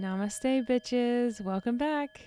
[0.00, 1.40] Namaste, bitches.
[1.40, 2.20] Welcome back.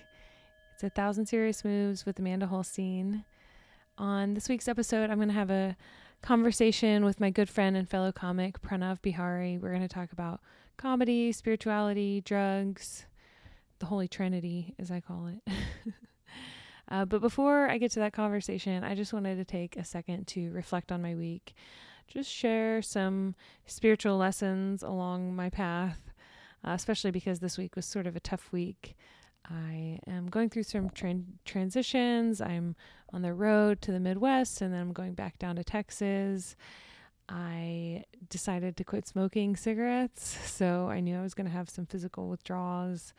[0.72, 3.26] It's a thousand serious moves with Amanda Holstein.
[3.98, 5.76] On this week's episode, I'm going to have a
[6.22, 9.60] conversation with my good friend and fellow comic Pranav Behari.
[9.60, 10.40] We're going to talk about
[10.78, 13.04] comedy, spirituality, drugs,
[13.80, 15.52] the Holy Trinity, as I call it.
[16.88, 20.26] uh, but before I get to that conversation, I just wanted to take a second
[20.28, 21.52] to reflect on my week,
[22.06, 23.34] just share some
[23.66, 26.07] spiritual lessons along my path
[26.64, 28.96] uh, especially because this week was sort of a tough week.
[29.50, 32.40] I am going through some tra- transitions.
[32.40, 32.76] I'm
[33.12, 36.56] on the road to the Midwest and then I'm going back down to Texas.
[37.28, 41.86] I decided to quit smoking cigarettes, so I knew I was going to have some
[41.86, 43.12] physical withdrawals.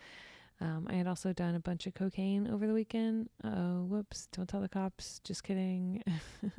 [0.61, 3.29] Um, I had also done a bunch of cocaine over the weekend.
[3.43, 5.21] Oh, whoops, don't tell the cops.
[5.23, 6.03] Just kidding.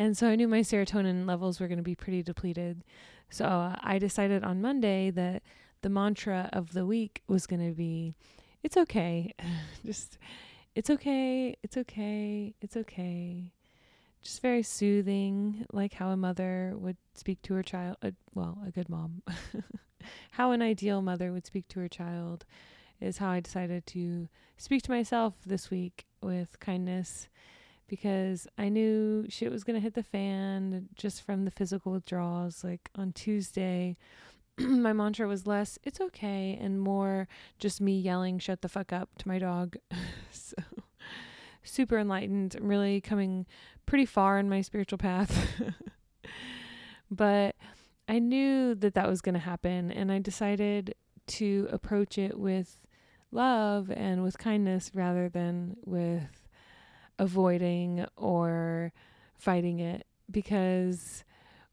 [0.00, 2.84] and so I knew my serotonin levels were going to be pretty depleted.
[3.28, 5.42] So I decided on Monday that
[5.82, 8.14] the mantra of the week was going to be
[8.62, 9.34] it's okay.
[9.84, 10.16] Just
[10.74, 11.54] it's okay.
[11.62, 12.54] It's okay.
[12.62, 13.52] It's okay.
[14.22, 17.98] Just very soothing, like how a mother would speak to her child.
[18.02, 19.20] Uh, well, a good mom.
[20.30, 22.46] how an ideal mother would speak to her child
[23.02, 27.28] is how I decided to speak to myself this week with kindness
[27.90, 32.62] because I knew shit was going to hit the fan just from the physical withdrawals.
[32.62, 33.96] Like on Tuesday,
[34.58, 37.26] my mantra was less, it's okay, and more
[37.58, 39.76] just me yelling, shut the fuck up to my dog.
[40.30, 40.54] so
[41.64, 42.54] super enlightened.
[42.54, 43.44] I'm really coming
[43.86, 45.48] pretty far in my spiritual path.
[47.10, 47.56] but
[48.08, 50.94] I knew that that was going to happen, and I decided
[51.26, 52.86] to approach it with
[53.32, 56.39] love and with kindness rather than with
[57.20, 58.92] avoiding or
[59.38, 61.24] fighting it because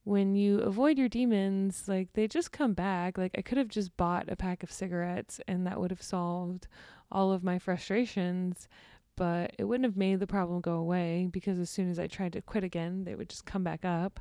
[0.04, 3.18] when you avoid your demons, like they just come back.
[3.18, 6.68] Like I could have just bought a pack of cigarettes and that would have solved
[7.12, 8.68] all of my frustrations,
[9.16, 12.34] but it wouldn't have made the problem go away because as soon as I tried
[12.34, 14.20] to quit again, they would just come back up.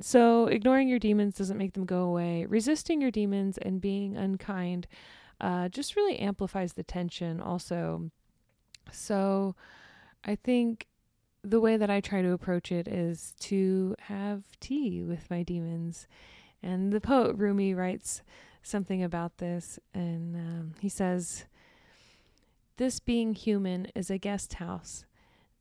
[0.00, 2.46] So ignoring your demons doesn't make them go away.
[2.46, 4.88] Resisting your demons and being unkind
[5.40, 8.10] uh, just really amplifies the tension also.
[8.90, 9.54] So
[10.24, 10.86] I think
[11.42, 16.08] the way that I try to approach it is to have tea with my demons.
[16.62, 18.22] And the poet Rumi writes
[18.62, 21.44] something about this, and um, he says,
[22.78, 25.04] This being human is a guest house.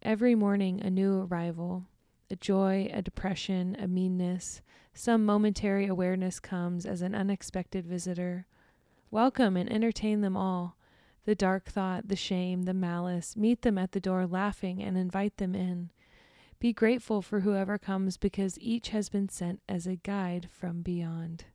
[0.02, 1.86] Every morning, a new arrival,
[2.32, 4.62] a joy, a depression, a meanness,
[4.94, 8.46] some momentary awareness comes as an unexpected visitor.
[9.12, 10.78] Welcome and entertain them all
[11.26, 15.38] the dark thought, the shame, the malice, meet them at the door laughing and invite
[15.38, 15.90] them in.
[16.60, 21.46] Be grateful for whoever comes because each has been sent as a guide from beyond.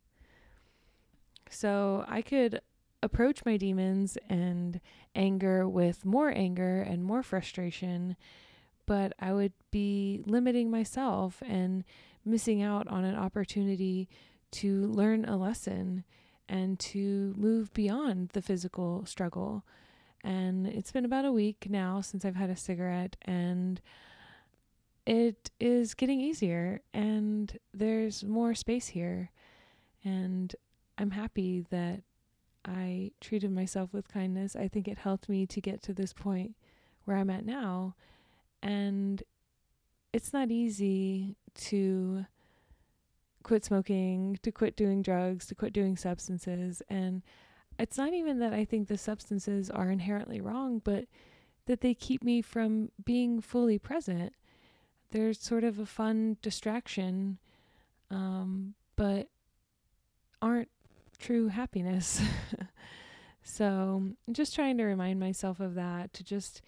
[1.51, 2.61] So I could
[3.03, 4.81] approach my demons and
[5.15, 8.17] anger with more anger and more frustration,
[8.87, 11.85] but I would be limiting myself and
[12.25, 14.09] missing out on an opportunity
[14.51, 16.05] to learn a lesson
[16.49, 19.65] and to move beyond the physical struggle.
[20.25, 23.81] And it's been about a week now since I've had a cigarette, and
[25.07, 29.31] it is getting easier, and there's more space here.
[30.05, 30.55] And
[30.97, 32.03] I'm happy that
[32.65, 34.57] I treated myself with kindness.
[34.57, 36.55] I think it helped me to get to this point
[37.05, 37.95] where I'm at now.
[38.63, 39.23] And
[40.13, 42.27] it's not easy to
[43.49, 46.83] quit smoking, to quit doing drugs, to quit doing substances.
[46.91, 47.23] And
[47.79, 51.07] it's not even that I think the substances are inherently wrong, but
[51.65, 54.35] that they keep me from being fully present.
[55.13, 57.39] They're sort of a fun distraction,
[58.11, 59.29] um, but
[60.43, 60.69] aren't
[61.19, 62.21] true happiness.
[63.43, 66.61] so I'm just trying to remind myself of that, to just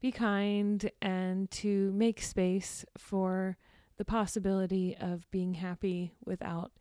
[0.00, 3.58] be kind and to make space for
[3.96, 6.72] the possibility of being happy without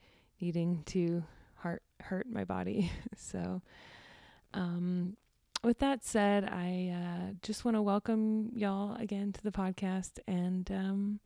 [0.42, 1.24] needing to
[1.56, 2.92] heart hurt my body.
[3.18, 3.62] so,
[4.54, 5.16] um,
[5.64, 10.70] with that said, I uh, just want to welcome y'all again to the podcast and
[10.72, 11.20] um,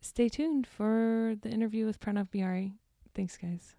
[0.00, 2.72] stay tuned for the interview with Pranav Behari.
[3.14, 3.76] Thanks, guys.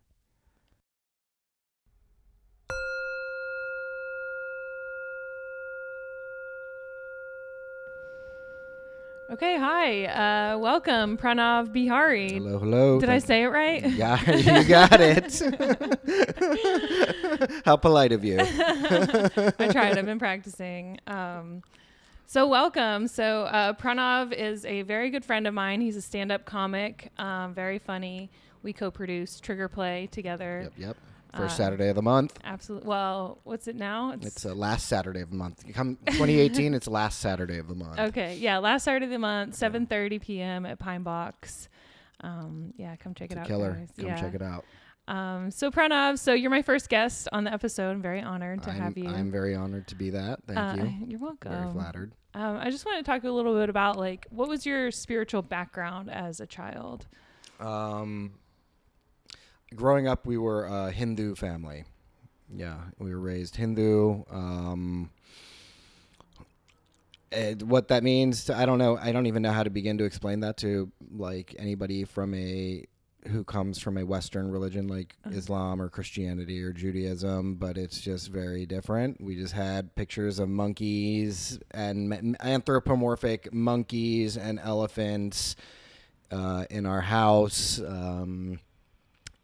[9.27, 10.06] Okay, hi.
[10.06, 12.33] Uh, welcome, Pranav Behari.
[12.33, 13.00] Hello, hello.
[13.00, 13.83] Did I say it right?
[13.95, 15.42] Yeah, you got it.
[17.66, 18.38] How polite of you.
[18.39, 19.98] I tried.
[19.98, 21.00] I've been practicing.
[21.07, 21.63] Um,
[22.27, 23.07] so, welcome.
[23.07, 25.81] So, uh, Pranav is a very good friend of mine.
[25.81, 28.30] He's a stand up comic, um, very funny.
[28.62, 30.62] We co produce Trigger Play together.
[30.66, 30.98] Yep, yep.
[31.36, 32.38] First Uh, Saturday of the month.
[32.44, 32.88] Absolutely.
[32.88, 34.14] Well, what's it now?
[34.22, 35.64] It's uh, last Saturday of the month.
[35.68, 38.00] You Come 2018, it's last Saturday of the month.
[38.00, 38.38] okay.
[38.38, 40.66] Yeah, last Saturday of the month, 7:30 p.m.
[40.66, 41.68] at Pine Box.
[42.22, 43.48] Um, yeah, come check It's it a out.
[43.48, 43.72] killer.
[43.74, 43.90] guys.
[43.98, 44.20] Come yeah.
[44.22, 44.64] check it out.
[45.08, 47.92] Um, so Pranav, so you're my first guest on the episode.
[47.92, 49.08] I'm very honored to I'm, have you.
[49.08, 50.40] I'm very honored to be that.
[50.48, 50.94] Thank Uh, you.
[51.10, 51.52] You're welcome.
[51.52, 52.14] Very flattered.
[52.34, 55.44] Um, I just want to talk a little bit about like what was your spiritual
[55.44, 57.06] background as a child?
[57.60, 58.32] Um,
[59.75, 61.86] growing up, we were a Hindu family.
[62.54, 64.24] Yeah, we were raised Hindu.
[64.31, 65.10] Um,
[67.31, 68.98] and what that means, to, I don't know.
[68.98, 72.86] I don't even know how to begin to explain that to like anybody from a
[73.30, 75.36] who comes from a Western religion like Uh-huh.
[75.36, 79.19] Islam or Christianity or Judaism, but it's just very different.
[79.19, 85.56] We just had pictures of monkeys and anthropomorphic monkeys and elephants
[86.30, 87.80] uh, in our house.
[87.81, 88.60] Um,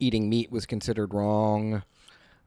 [0.02, 1.84] eating meat was considered wrong.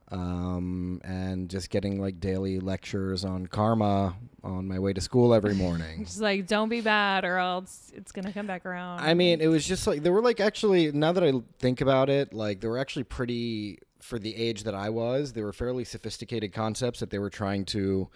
[0.09, 4.15] Um, and just getting like daily lectures on karma
[4.45, 6.05] on my way to school every morning.
[6.05, 9.01] Just like don't be bad or else it's gonna come back around.
[9.01, 12.11] I mean, it was just like there were like actually now that I think about
[12.11, 15.33] it, like there were actually pretty for the age that I was.
[15.33, 18.11] They were fairly sophisticated concepts that they were trying to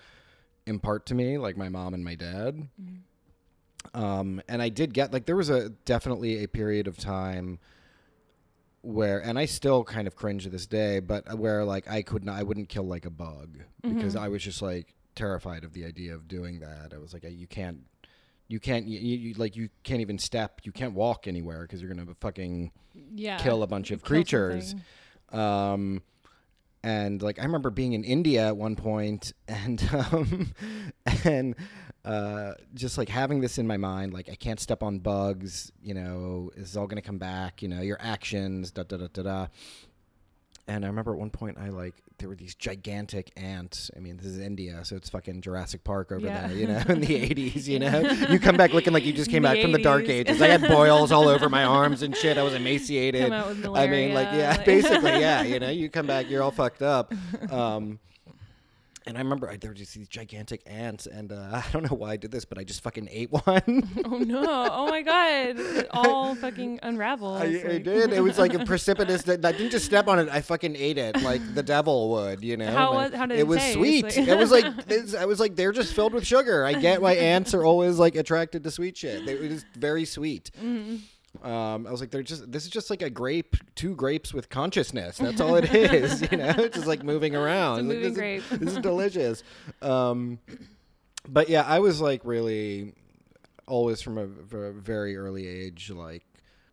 [0.67, 2.69] impart to me, like my mom and my dad.
[3.95, 7.59] Um, and I did get like there was a definitely a period of time
[8.89, 12.25] where, and I still kind of cringe to this day, but where like I could
[12.25, 14.21] not, I wouldn't kill like a bug because Mhm.
[14.21, 16.93] I was just like terrified of the idea of doing that.
[16.95, 17.81] I was like, you can't
[18.51, 21.93] you can't you, you like you can't even step you can't walk anywhere because you're
[21.93, 22.73] gonna fucking
[23.15, 24.75] yeah, kill a bunch of creatures
[25.33, 26.01] um
[26.83, 30.55] and like i remember being in india at one point and um
[31.25, 31.55] and
[32.09, 35.93] uh just like having this in my mind like i can't step on bugs you
[35.95, 39.23] know this is all gonna come back you know your actions da da da da
[39.23, 39.47] da
[40.71, 43.91] and I remember at one point I like there were these gigantic ants.
[43.97, 46.47] I mean, this is India, so it's fucking Jurassic Park over Yeah.
[46.49, 48.01] there, you know, in the 80s, you know.
[48.29, 50.43] You come back looking like you just came The back from the dark ages.
[50.43, 52.37] I had boils all over my arms and shit.
[52.37, 53.31] I was emaciated.
[53.31, 55.43] With I mean, like, yeah, like- basically, yeah.
[55.43, 57.15] You know, you come back, you're all fucked up.
[57.51, 57.99] Um,
[59.09, 61.97] and I remember I, there were just these gigantic ants, and uh, I don't know
[61.97, 63.43] why I did this, but I just fucking ate one.
[64.05, 64.69] oh no!
[64.71, 65.57] Oh my god!
[65.59, 67.41] It all fucking unravels.
[67.41, 68.13] I, I did.
[68.13, 69.29] It was like a precipitous.
[69.29, 70.29] I didn't just step on it.
[70.31, 72.43] I fucking ate it like the devil would.
[72.45, 72.71] You know.
[72.71, 73.75] How was- how did it it was taste?
[73.75, 74.05] sweet.
[74.05, 76.65] Like- it was like it's, I was like they're just filled with sugar.
[76.65, 79.25] I get why ants are always like attracted to sweet shit.
[79.27, 80.51] They, it was very sweet.
[80.63, 81.01] Mhm.
[81.43, 82.51] Um, I was like, they're just.
[82.51, 85.19] This is just like a grape, two grapes with consciousness.
[85.19, 86.23] That's all it is.
[86.31, 87.81] You know, it's just like moving around.
[87.81, 88.43] It's a Like, this grape.
[88.53, 89.43] Is, this is delicious.
[89.83, 90.39] Um,
[91.29, 92.95] but yeah, I was like really
[93.67, 96.25] always from a very early age like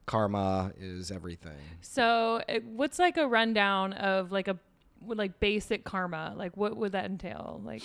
[0.06, 1.58] karma is everything.
[1.82, 4.58] So, it, what's like a rundown of like a
[5.06, 6.34] like basic karma?
[6.36, 7.62] Like, what would that entail?
[7.64, 7.84] Like,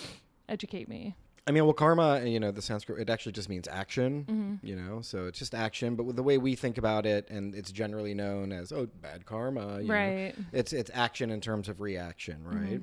[0.49, 1.15] educate me.
[1.47, 4.65] I mean, well, karma, you know, the Sanskrit, it actually just means action, Mm-hmm.
[4.65, 5.95] you know, so it's just action.
[5.95, 9.25] But with the way we think about it, and it's generally known as, oh, bad
[9.25, 10.35] karma, you know, Right.
[10.53, 12.57] it's it's action in terms of reaction, Mm-hmm.
[12.63, 12.81] right?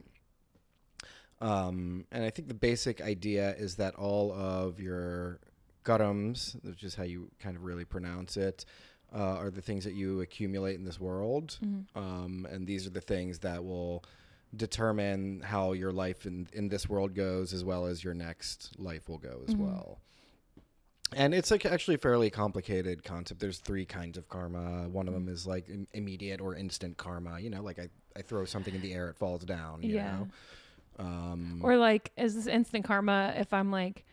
[1.41, 5.39] Um, and I think the basic idea is that all of your
[5.85, 8.65] karams, which is how you kind of really pronounce it,
[9.15, 11.99] uh, are the things that you accumulate in this world, Mm-hmm.
[11.99, 14.03] um, and these are the things that will
[14.57, 19.09] determine how your life in, in this world goes as well as your next life
[19.09, 19.59] will go as Mhm.
[19.59, 19.99] well.
[21.15, 23.41] And it's like actually a fairly complicated concept.
[23.41, 24.89] There's three kinds of karma.
[24.89, 27.41] One of them is like im- immediate or instant karma.
[27.41, 30.19] You know like I, I throw something in the air it falls down you Yeah.
[30.19, 30.29] know?
[30.99, 34.05] Um Or like, is this instant karma if I'm like,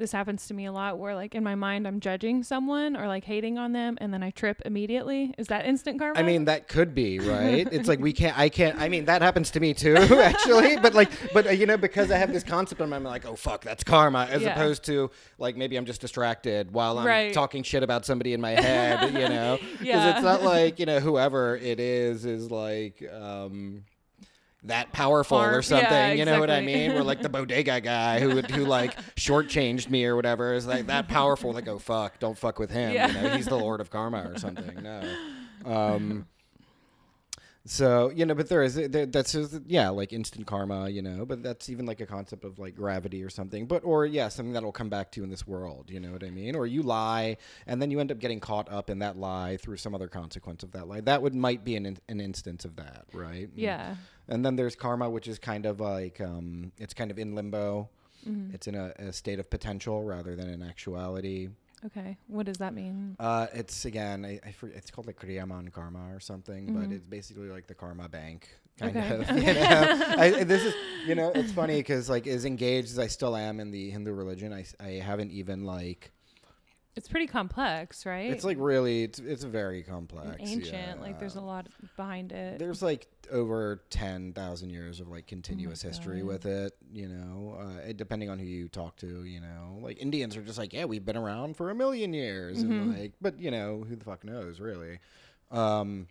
[0.00, 3.06] this happens to me a lot where like in my mind I'm judging someone or
[3.06, 5.32] like hating on them and then I trip immediately.
[5.38, 6.18] Is that instant karma?
[6.18, 7.68] I mean that could be right.
[7.70, 8.36] It's like we can't.
[8.36, 8.76] I can't.
[8.80, 10.76] I mean that happens to me too, actually.
[10.78, 13.26] But like, but uh, you know, because I have this concept in my mind, like,
[13.26, 14.52] oh fuck, that's karma, as Yeah.
[14.52, 17.32] opposed to like maybe I'm just distracted while I'm Right.
[17.32, 19.58] talking shit about somebody in my head, you know.
[19.80, 20.10] Because Yeah.
[20.10, 23.02] it's not like you know whoever it is is like.
[23.12, 23.84] um
[24.64, 26.88] that powerful Farm- or yeah, something, you know what I exactly.
[26.88, 26.98] mean?
[26.98, 30.86] Or like the bodega guy who would- who like shortchanged me or whatever is like
[30.88, 31.52] that powerful.
[31.52, 32.92] Like, oh fuck, don't fuck with him.
[32.92, 33.06] Yeah.
[33.08, 34.82] You know, he's the lord of karma or something.
[34.82, 35.02] No.
[35.64, 36.26] Um,
[37.66, 41.26] so you know, but there is there, that's just, yeah, like instant karma, you know.
[41.26, 43.66] But that's even like a concept of like gravity or something.
[43.66, 45.90] But or yeah, something that'll come back to you in this world.
[45.90, 46.56] You know what I mean?
[46.56, 47.36] Or you lie
[47.66, 50.62] and then you end up getting caught up in that lie through some other consequence
[50.62, 51.02] of that lie.
[51.02, 53.50] That would might be an an instance of that, right?
[53.54, 53.90] yeah.
[53.90, 53.96] And
[54.44, 57.88] then there's karma, which is kind of like um, it's kind of in limbo.
[58.28, 58.52] Mhm.
[58.54, 61.48] It's in a, a state of potential rather than in actuality.
[61.86, 62.18] Okay.
[62.26, 63.16] What does that mean?
[63.18, 66.92] Uh, it's again, I, I it's called like Kriyaman Karma or something, but Mhm.
[66.96, 68.48] it's basically like the karma bank.
[68.78, 69.14] Kind Okay.
[69.16, 69.30] of.
[69.36, 70.14] You know?
[70.18, 70.74] I, this is,
[71.06, 74.12] you know, it's funny because like as engaged as I still am in the Hindu
[74.12, 76.12] religion, I I haven't even like
[77.00, 78.30] It's pretty complex, right?
[78.30, 81.00] it's like really it's it's very And complex, ancient.
[81.00, 81.66] Like there's a lot
[81.96, 82.58] behind it.
[82.58, 86.26] There's like over ten thousand years of like continuous history God.
[86.26, 86.76] with it.
[86.92, 89.24] You know, uh, it, depending on who you talk to.
[89.24, 92.62] You know, like Indians are just like, yeah, we've been around for a million years,
[92.62, 94.98] and like, but you know, who the fuck knows, really.
[95.50, 96.06] Um,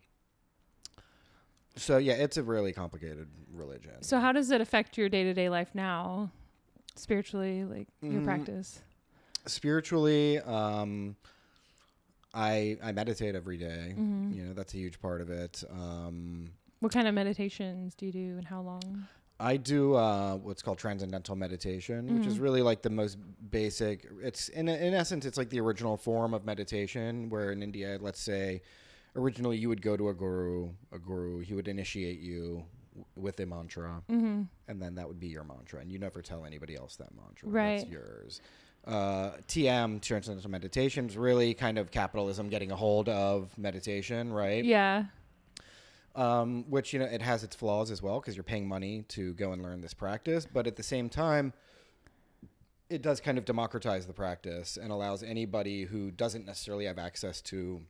[1.75, 4.01] so yeah, it's a really complicated religion.
[4.01, 6.31] So how does it affect your day to day life now,
[6.95, 8.81] spiritually, like your Mm, practice?
[9.49, 11.15] Spiritually, um,
[12.33, 13.95] I I meditate every day.
[13.97, 14.35] Mhm.
[14.35, 15.63] You know, that's a huge part of it.
[15.69, 19.07] Um, What kind of meditations do you do, and how long?
[19.41, 22.41] I do uh, what's called transcendental meditation, which is Mhm.
[22.41, 23.17] really like the most
[23.51, 24.05] basic.
[24.21, 27.29] It's in in essence, it's like the original form of meditation.
[27.29, 28.61] Where in India, let's say,
[29.15, 32.63] originally you would go to a guru, a guru, he would initiate you
[32.93, 34.43] w- with a mantra, Mm-hmm.
[34.67, 37.49] and then that would be your mantra, and you never tell anybody else that mantra.
[37.49, 37.79] Right.
[37.79, 38.41] That's yours.
[38.85, 44.63] Uh, TM, transcendental meditation, is really kind of capitalism getting a hold of meditation, right?
[44.65, 45.05] Yeah.
[46.15, 49.33] um, which you know it has its flaws as well because you're paying money to
[49.35, 51.53] go and learn this practice but at the same time
[52.89, 57.39] it does kind of democratize the practice and allows anybody who doesn't necessarily have access
[57.41, 57.81] to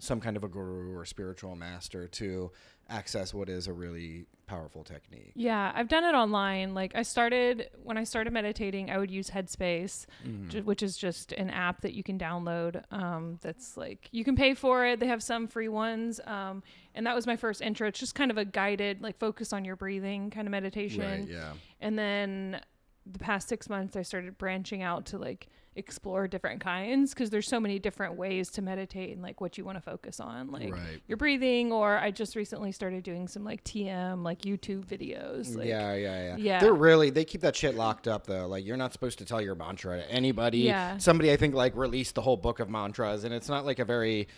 [0.00, 2.50] some kind of a guru or spiritual master to
[2.88, 6.74] access what is a really powerful technique Yeah, I've done it online.
[6.74, 10.48] Like I started when I started meditating, I would use Headspace, Mm-hmm.
[10.48, 12.82] ju- which is just an app that you can download.
[12.90, 14.98] Um, that's like you can pay for it.
[14.98, 16.64] They have some free ones, um,
[16.96, 17.86] and that was my first intro.
[17.86, 21.00] It's just kind of a guided, like focus on your breathing kind of meditation.
[21.20, 22.60] right yeah And then
[23.06, 27.46] the past six months, I started branching out to like explore different kinds because there's
[27.46, 30.72] so many different ways to meditate and like what you want to focus on, like
[30.72, 31.72] right your breathing.
[31.72, 35.56] Or I just recently started doing some like TM, like YouTube videos.
[35.56, 36.36] Like, yeah, yeah, yeah.
[36.36, 36.60] Yeah.
[36.60, 38.46] They're really they keep that shit locked up though.
[38.46, 40.58] Like you're not supposed to tell your mantra to anybody.
[40.58, 40.98] Yeah.
[40.98, 43.84] Somebody I think like released the whole book of mantras and it's not like a
[43.84, 44.28] very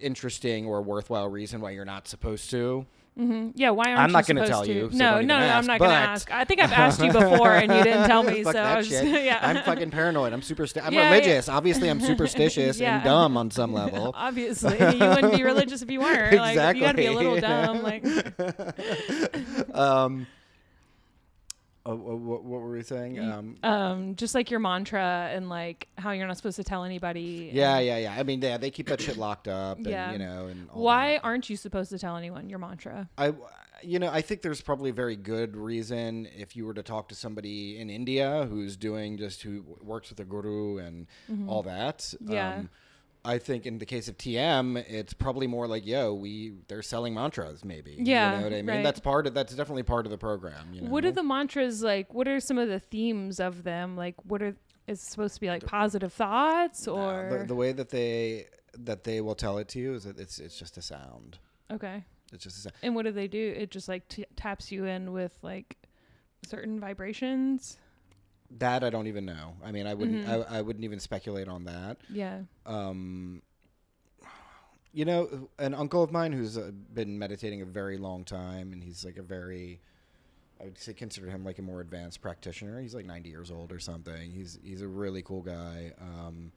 [0.00, 2.86] interesting or worthwhile reason why you're not supposed to.
[3.16, 5.66] Hmm Yeah, why aren't I'm you not gonna tell you, so no, no, no, I'm
[5.66, 6.30] not gonna ask.
[6.32, 8.42] I think I've asked you before and you didn't tell me.
[8.52, 9.04] So I was, shit.
[9.24, 10.32] yeah, I'm fucking paranoid.
[10.32, 10.86] I'm superstitious.
[10.86, 11.10] I'm Yeah, yeah.
[11.10, 11.48] religious.
[11.48, 12.96] Obviously, I'm superstitious Yeah.
[12.96, 14.12] and dumb on some level.
[14.16, 16.34] Obviously, you wouldn't be religious if you weren't.
[16.36, 17.82] Like, you got to be a little dumb.
[17.82, 18.04] Like,
[19.74, 20.26] um,
[21.84, 23.18] what, what were we saying?
[23.18, 27.50] Um, um, just like your mantra and like how you're not supposed to tell anybody.
[27.52, 28.14] yeah, yeah, yeah.
[28.16, 29.78] I mean, yeah, they keep that shit locked up.
[29.80, 30.12] Yeah.
[30.12, 31.24] You know, and all Why that.
[31.24, 33.08] aren't you supposed to tell anyone your mantra?
[33.18, 33.34] I,
[33.82, 37.08] you know, I think there's probably a very good reason if you were to talk
[37.08, 41.06] to somebody in India who's doing just who works with a guru and
[41.48, 41.98] all that.
[41.98, 42.32] Mm-hmm.
[42.32, 42.54] Yeah.
[42.56, 42.70] Um,
[43.24, 47.14] I think in the case of TM, it's probably more like, yo, we they're selling
[47.14, 47.96] mantras, maybe.
[47.98, 48.66] Yeah, you know what I mean.
[48.66, 48.82] right.
[48.82, 50.74] That's part of that's definitely part of the program.
[50.74, 50.90] You know?
[50.90, 52.12] What are the mantras like?
[52.12, 53.96] What are some of the themes of them?
[53.96, 54.56] Like, what are
[54.88, 59.20] is supposed to be like positive thoughts or the, the way that they that they
[59.20, 61.38] will tell it to you is that it's it's just a sound.
[61.70, 62.04] okay?
[62.32, 62.74] It's just a sound.
[62.82, 63.54] And what do they do?
[63.56, 65.76] It just like t- taps you in with like
[66.44, 67.78] certain vibrations.
[68.58, 69.54] That I don't even know.
[69.64, 70.46] I mean, I wouldn't Mhm.
[70.50, 71.98] I, I wouldn't even speculate on that.
[72.10, 72.42] Yeah.
[72.66, 73.42] um,
[74.94, 78.82] you know, an uncle of mine who's uh, been meditating a very long time, and
[78.84, 79.80] he's like a very,
[80.60, 82.78] I would say, consider him like a more advanced practitioner.
[82.80, 84.30] He's like 90 years old or something.
[84.30, 85.92] He's he's a really cool guy.
[85.98, 86.52] Um,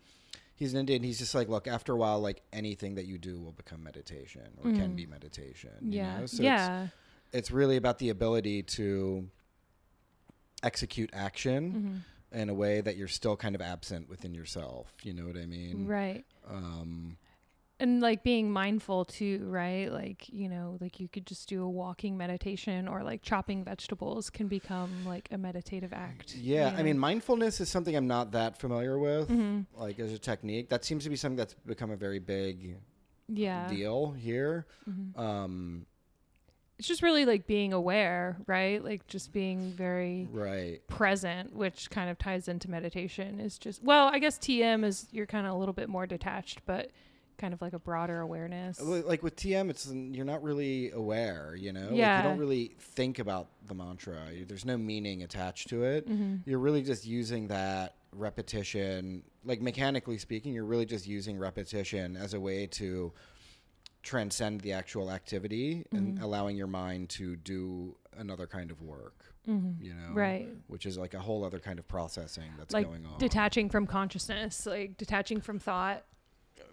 [0.57, 1.01] he's an Indian.
[1.01, 4.47] He's just like, look, after a while, like anything that you do will become meditation
[4.57, 4.95] or can Mhm.
[4.97, 5.71] be meditation.
[5.81, 6.19] you Yeah.
[6.19, 6.25] know?
[6.25, 6.87] So It's, yeah.
[7.31, 9.29] it's really about the ability to
[10.63, 11.97] execute action hmm
[12.31, 14.91] in a way that you're still kind of absent within yourself.
[15.03, 15.85] You know what I mean?
[15.87, 16.25] Right.
[16.49, 17.17] Um,
[17.79, 21.69] and like being mindful too right like you know like you could just do a
[21.69, 26.97] walking meditation or like chopping vegetables can become like a meditative act Yeah, I mean,
[26.97, 30.69] mindfulness is something I'm not that familiar with, hmm like as a technique.
[30.69, 32.77] That seems to be something that's become a very big
[33.27, 34.67] yeah deal here.
[34.89, 35.17] Mhm.
[35.19, 35.85] Um,
[36.77, 40.85] it's just really like being aware right like just being very right.
[40.87, 45.25] present which kind of ties into meditation is just well i guess tm is you're
[45.25, 46.91] kind of a little bit more detached but
[47.37, 51.53] kind of like a broader awareness Like with TM, it's you're not really aware.
[51.53, 52.17] You know, Like, Yeah.
[52.23, 54.15] you don't really think about the mantra.
[54.47, 56.07] There's no meaning attached to it.
[56.07, 60.53] hmm You're really just using that repetition, like mechanically speaking.
[60.53, 63.11] You're really just using repetition as a way to
[64.05, 66.21] transcend the actual activity and Mhm.
[66.21, 69.33] allowing your mind to do another kind of work.
[69.47, 69.81] Mhm.
[69.81, 70.47] You know, Right.
[70.67, 73.17] Which is like a whole other kind of processing that's Like going on.
[73.19, 76.05] Detaching from consciousness, like detaching from thought.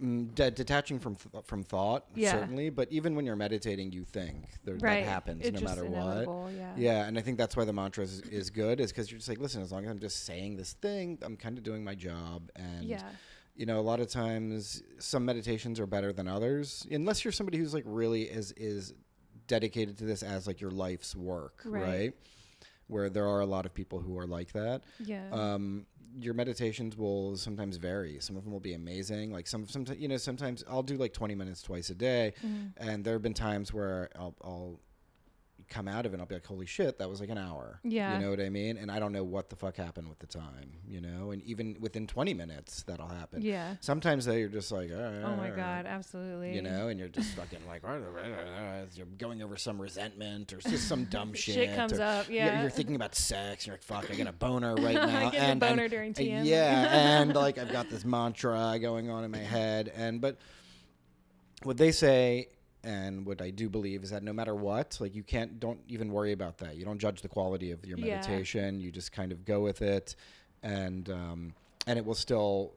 [0.01, 2.33] Mm, de- detaching from th- from thought, Yeah.
[2.33, 2.71] certainly.
[2.71, 5.05] But even when you're meditating, you think there, Right.
[5.05, 6.53] that happens It's no matter what.
[6.55, 6.75] Yeah.
[6.77, 9.29] Yeah, and I think that's why the mantra is, is good, is because you're just
[9.29, 11.95] like, listen, as long as I'm just saying this thing, I'm kind of doing my
[11.95, 12.51] job.
[12.57, 13.03] And, Yeah.
[13.55, 17.59] You know, a lot of times some meditations are better than others, unless you're somebody
[17.59, 18.95] who's like really is, is
[19.47, 21.83] dedicated to this as like your life's work, Right.
[21.83, 22.13] right?
[22.87, 24.83] Where there are a lot of people who are like that.
[24.99, 25.29] Yeah.
[25.31, 25.87] Um,
[26.19, 28.19] your meditations will sometimes vary.
[28.21, 29.33] Some of them will be amazing.
[29.33, 32.35] Like some, some, you know, sometimes I'll do like 20 minutes twice a day.
[32.45, 32.73] Mhm.
[32.77, 34.81] And there have been times where I'll, I'll
[35.69, 37.81] come out of it and I'll be like, holy shit, that was like an hour.
[37.83, 38.15] Yeah.
[38.19, 38.77] You know what I mean?
[38.77, 41.31] And I don't know what the fuck happened with the time, you know?
[41.31, 43.43] And even within 20 minutes, that'll happen.
[43.43, 43.77] Yeah.
[43.81, 46.55] Sometimes though, you're just like, all right, Oh my right," God, absolutely.
[46.55, 47.83] You know, and you're just fucking like,
[48.95, 51.55] you're going over some resentment or just some dumb shit.
[51.55, 52.61] Shit comes or up, you're- yeah.
[52.63, 53.65] You're thinking about sex.
[53.65, 55.27] And You're like, fuck, I got a boner right now.
[55.27, 56.45] I get a and, boner and- during TM.
[56.45, 57.21] Yeah.
[57.21, 59.93] and like, I've got this mantra going on in my head.
[59.97, 60.39] And, but
[61.63, 62.49] what they say
[62.85, 66.13] and what I do believe is that no matter what, like you can't, don't even
[66.13, 66.77] worry about that.
[66.77, 68.17] You don't judge the quality of your Yeah.
[68.17, 68.81] meditation.
[68.81, 70.17] You just kind of go with it,
[70.63, 71.55] and um,
[71.87, 72.73] and it will still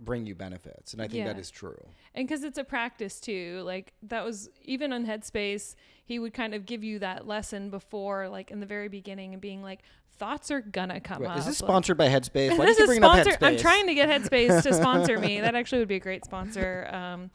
[0.00, 0.92] bring you benefits.
[0.92, 1.40] And I think that Yeah.
[1.40, 1.76] is true.
[2.14, 6.54] and because it's a practice too like that was even on headspace he would kind
[6.54, 9.80] of give you that lesson before like in the very beginning and being like
[10.18, 12.56] thoughts are gonna come Wait, up is this like- sponsored by Headspace?
[12.58, 15.88] Why this is sponsored i'm trying to get headspace to sponsor me that actually would
[15.88, 17.30] be a great sponsor um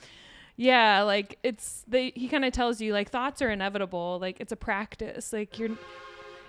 [0.56, 4.52] yeah like it's they he kind of tells you like thoughts are inevitable like it's
[4.52, 5.72] a practice like you're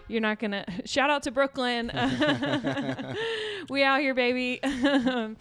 [0.08, 1.90] you're not gonna shout out to brooklyn.
[3.70, 4.60] We out here baby.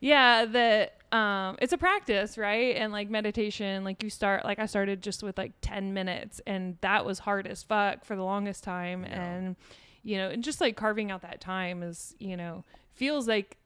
[0.00, 2.76] Yeah that um it's a practice right?
[2.76, 6.76] And like meditation like you start like i started just with like 10 minutes and
[6.82, 9.22] that was hard as fuck for the longest time Yeah.
[9.24, 9.56] and
[10.02, 13.56] you know and just like carving out that time is you know feels like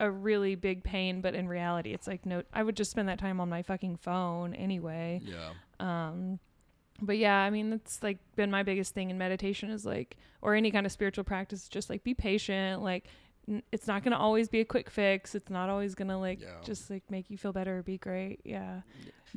[0.00, 3.18] a really big pain but in reality it's like no i would just spend that
[3.18, 5.50] time on my fucking phone anyway Yeah.
[5.80, 6.38] um
[7.02, 10.54] but yeah i mean that's like been my biggest thing in meditation is like or
[10.54, 13.06] any kind of spiritual practice just like be patient like
[13.48, 16.16] n- it's not going to always be a quick fix it's not always going to
[16.18, 16.48] like Yeah.
[16.64, 18.80] just like make you feel better or be great yeah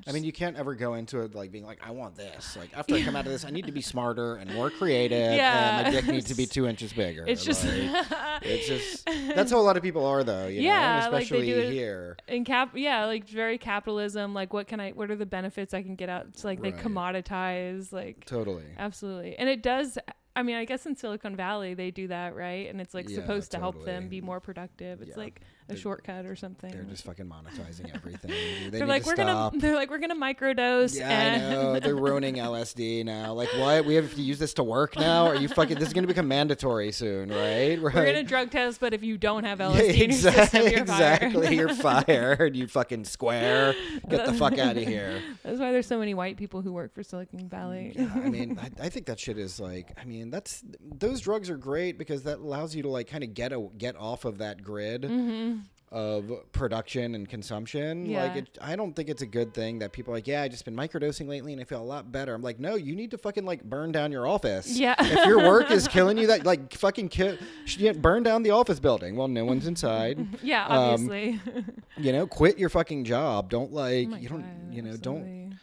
[0.08, 2.56] I mean, you can't ever go into it like being like, I want this.
[2.56, 5.36] Like after I come out of this, I need to be smarter and more creative.
[5.36, 5.80] Yeah.
[5.80, 7.26] And my dick needs to be two inches bigger.
[7.28, 8.06] it's just Like,
[8.42, 10.48] it's just that's how a lot of people are though.
[10.48, 11.12] You Yeah, know?
[11.12, 12.16] like they especially do it- here.
[12.30, 15.82] in cap yeah like very capitalism like what can i what are the benefits i
[15.84, 16.74] can get out it's like Right.
[16.74, 18.64] they commoditize like Totally.
[18.78, 19.98] absolutely and it does
[20.36, 22.70] i mean i guess in silicon valley they do that right?
[22.70, 25.02] And it's like Yeah, supposed to help them be more productive.
[25.02, 25.24] It's Yeah.
[25.24, 25.42] like
[25.72, 28.32] a shortcut or something They're just fucking monetizing everything.
[28.72, 29.54] They they're like we're stop.
[29.54, 31.80] gonna they're like we're gonna microdose Yeah, and I know.
[31.80, 33.34] They're ruining LSD now.
[33.34, 33.86] Like, what?
[33.86, 35.28] We have to use this to work now?
[35.28, 35.78] Are you fucking?
[35.78, 37.82] This is to become mandatory soon, right?
[37.82, 37.82] Right.
[37.82, 40.42] we're gonna drug test but if you don't have Yeah, lsd in your exactly.
[40.44, 41.42] system, you're exactly.
[41.48, 41.54] fired.
[41.54, 42.56] You're fired.
[42.56, 43.76] You fucking square.
[44.10, 45.22] Get the fuck out of here.
[45.44, 48.60] that's why there's so many white people who work for silicon valley Yeah, I mean,
[48.60, 49.96] I, I think that shit is like.
[50.02, 53.34] I mean, that's those drugs are great because that allows you to like kind of
[53.34, 55.58] get a get off of that grid hmm
[55.92, 58.06] of production and consumption.
[58.06, 58.24] Yeah.
[58.24, 60.48] Like, it, I don't think it's a good thing that people are like, yeah, I
[60.48, 62.34] just been microdosing lately and I feel a lot better.
[62.34, 64.78] I'm like, no, you need to fucking like burn down your office.
[64.78, 64.96] Yeah.
[65.00, 68.52] if your work is killing you, that like fucking kill, should you burn down the
[68.52, 69.18] office building.
[69.18, 70.26] Well, no one's inside.
[70.42, 71.40] yeah Um, obviously
[71.98, 73.50] you know, quit your fucking job.
[73.50, 75.58] Don't like, Oh you don't, God, you know, don't,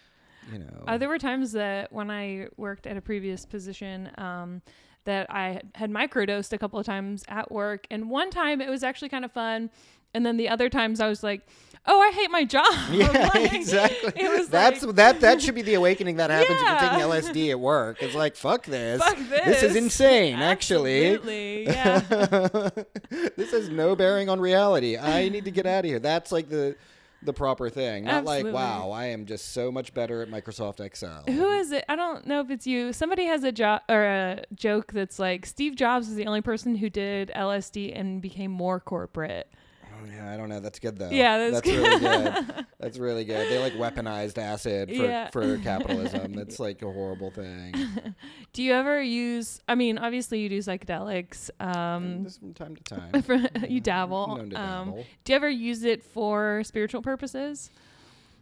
[0.53, 0.85] you know.
[0.87, 4.61] Uh, there were times that when I worked at a previous position, um,
[5.09, 8.83] that I had microdosed a couple of times at work, and one time it was
[8.85, 9.71] actually kind of fun,
[10.15, 11.43] and then the other times I was like,
[11.87, 14.13] "Oh, I hate my job." Yeah, Like, exactly.
[14.17, 15.21] It was That's like, that.
[15.21, 16.77] That should be the awakening that happens Yeah.
[16.77, 18.03] if you're taking LSD at work.
[18.03, 19.03] It's like fuck this.
[19.03, 19.83] Fuck This is this.
[19.83, 20.37] insane.
[20.37, 22.01] Actually, Absolutely, yeah.
[23.37, 24.97] this has no bearing on reality.
[24.97, 25.99] I need to get out of here.
[25.99, 26.77] That's like the
[27.23, 28.05] the proper thing.
[28.05, 28.53] Not Absolutely.
[28.53, 31.25] like wow, I am just so much better at Microsoft Excel.
[31.27, 31.85] Who is it?
[31.89, 32.93] I don't know if it's you.
[32.93, 36.77] Somebody has a joke or a joke that's like Steve Jobs is the only person
[36.77, 39.53] who did LSD and became more corporate.
[40.11, 40.61] Yeah, I don't know.
[40.61, 41.11] That's good though.
[41.11, 42.65] Yeah, that's really good.
[42.81, 43.51] That's really good.
[43.51, 45.31] They like weaponized acid for, Yeah.
[45.31, 46.33] for capitalism.
[46.35, 47.75] That's like a horrible thing.
[48.53, 49.61] Do you ever use?
[49.67, 51.51] I mean, obviously you do psychedelics.
[51.59, 53.23] Um, Just from time to time.
[53.23, 54.29] for- you dabble.
[54.37, 55.07] Known to Um, dabble.
[55.25, 57.73] do you ever use it for spiritual purposes?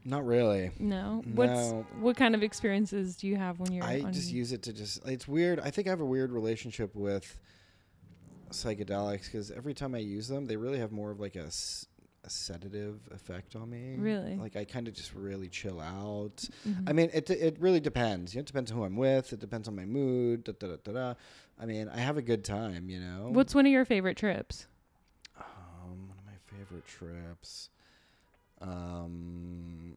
[0.04, 0.70] Not really.
[0.78, 1.22] No.
[1.34, 1.86] What's No.
[2.00, 3.84] what kind of experiences do you have when you're?
[3.84, 5.04] I just use it to just.
[5.08, 5.60] It's weird.
[5.60, 7.38] I think I have a weird relationship with
[8.50, 11.86] psychedelics because every time I use them, they really have more of like a, s-
[12.24, 13.96] a sedative effect on me.
[13.98, 14.36] Really?
[14.36, 16.36] Like I kind of just really chill out.
[16.68, 16.88] Mhm.
[16.88, 18.34] I mean, it it really depends.
[18.34, 19.32] You know, it depends on who I'm with.
[19.32, 20.44] It depends on my mood.
[20.44, 21.14] Da, da, da, da, da.
[21.58, 22.88] I mean, I have a good time.
[22.90, 23.28] You know.
[23.30, 24.66] What's one of your favorite trips?
[25.38, 27.70] um, one of my favorite trips?
[28.60, 29.96] Um.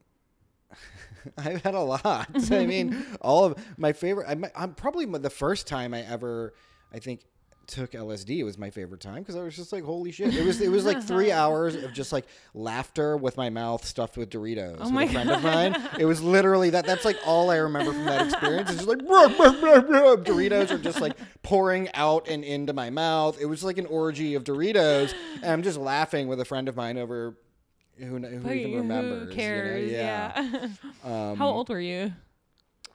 [1.37, 2.29] I've had a lot.
[2.51, 4.27] I mean, all of my favorite.
[4.29, 6.53] I'm, I'm probably the first time I ever,
[6.93, 7.21] I think,
[7.69, 10.35] took LSD it was my favorite time because I was just like, holy shit!
[10.35, 14.17] It was it was like three hours of just like laughter with my mouth stuffed
[14.17, 15.75] with Doritos Oh with my a friend of mine.
[15.99, 16.85] It was literally that.
[16.85, 18.69] That's like all I remember from that experience.
[18.71, 22.73] It's just like "Bruh, bruh, bruh, bruh." Doritos are just like pouring out and into
[22.73, 23.39] my mouth.
[23.39, 26.75] It was like an orgy of Doritos, and I'm just laughing with a friend of
[26.75, 27.37] mine over.
[27.97, 29.21] Who, who even Who remembers?
[29.23, 29.35] you know?
[29.35, 29.91] cares?
[29.91, 30.31] Yeah.
[30.35, 30.67] Yeah.
[31.03, 32.13] Um, How old were you?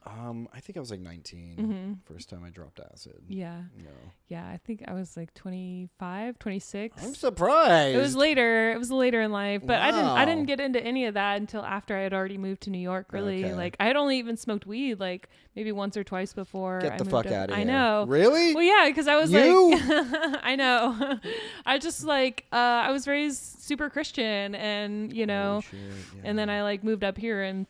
[0.06, 1.56] Um, I think I was like 19.
[1.56, 2.12] Mhm.
[2.12, 3.22] First time I dropped acid.
[3.28, 3.62] Yeah.
[3.76, 3.90] No.
[4.28, 4.46] Yeah.
[4.46, 7.02] I think I was like 25, 26.
[7.04, 7.96] I'm surprised.
[7.96, 8.72] It was later.
[8.72, 10.06] It was later in life, but I didn't.
[10.06, 12.78] I didn't get into any of that until after I had already moved to New
[12.78, 13.12] York.
[13.12, 13.54] Really, Okay.
[13.54, 16.80] like I had only even smoked weed like maybe once or twice before.
[16.80, 17.66] Get I the fuck up- out of I here.
[17.66, 18.04] know.
[18.06, 18.54] Really?
[18.54, 19.70] Well, yeah, because I was You?
[19.72, 19.82] like,
[20.42, 21.18] I know.
[21.66, 25.80] I just like uh, I was raised super Christian, and you know, shit,
[26.24, 26.44] and then.
[26.44, 27.66] I like moved up here and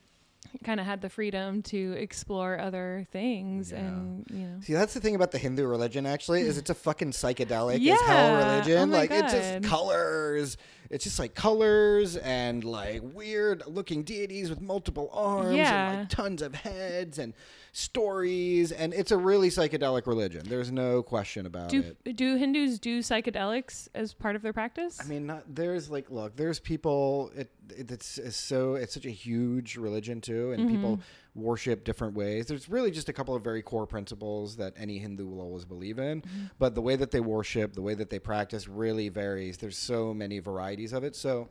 [0.63, 3.79] kind of had the freedom to explore other things, Yeah.
[3.79, 4.61] and you know.
[4.61, 6.07] See, that's the thing about the Hindu religion.
[6.07, 7.97] Actually, is it's a fucking psychedelic as Yeah.
[8.07, 8.91] hell Oh religion.
[8.91, 10.57] my like it's just colors.
[10.91, 15.91] It's just like colors and like weird looking deities with multiple arms Yeah.
[15.91, 17.33] and like tons of heads and
[17.77, 18.71] stories.
[18.71, 20.43] And it's a really psychedelic religion.
[20.49, 22.17] There's no question about Do it.
[22.17, 25.01] do Hindus do psychedelics as part of their practice?
[25.01, 27.33] I mean, not, there's like, look, there's people.
[27.37, 31.43] It, it it's, it's so it's such a huge religion too, and people Mm-hmm.
[31.43, 32.47] worship different ways.
[32.47, 35.99] There's really just a couple of very core principles that any Hindu will always believe
[35.99, 36.45] in, Mm-hmm.
[36.61, 39.57] but the way that they worship, the way that they practice, really varies.
[39.59, 41.17] There's so many varieties of it.
[41.17, 41.49] So.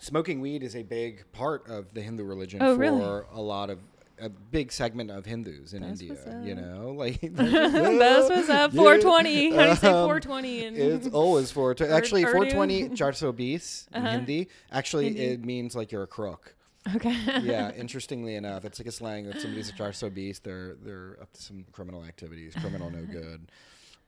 [0.00, 3.00] Smoking weed is a big part of the Hindu religion Oh, for really?
[3.32, 3.78] a lot of
[4.20, 6.42] a big segment of Hindus in That's India.
[6.44, 8.72] You know, like That's what's up.
[8.72, 9.50] 420.
[9.54, 10.64] How do you say Um, 420?
[10.66, 11.92] And it's always 420.
[11.92, 14.10] Actually, 420, charso bis in Uh-huh.
[14.12, 14.48] Hindi.
[14.70, 15.20] Actually, Hindi.
[15.22, 16.54] it means like you're a crook.
[16.94, 17.16] okay.
[17.42, 20.38] Yeah, interestingly enough, it's like a slang that somebody's a charso bis.
[20.40, 23.50] They're they're up to some criminal activities, criminal no good.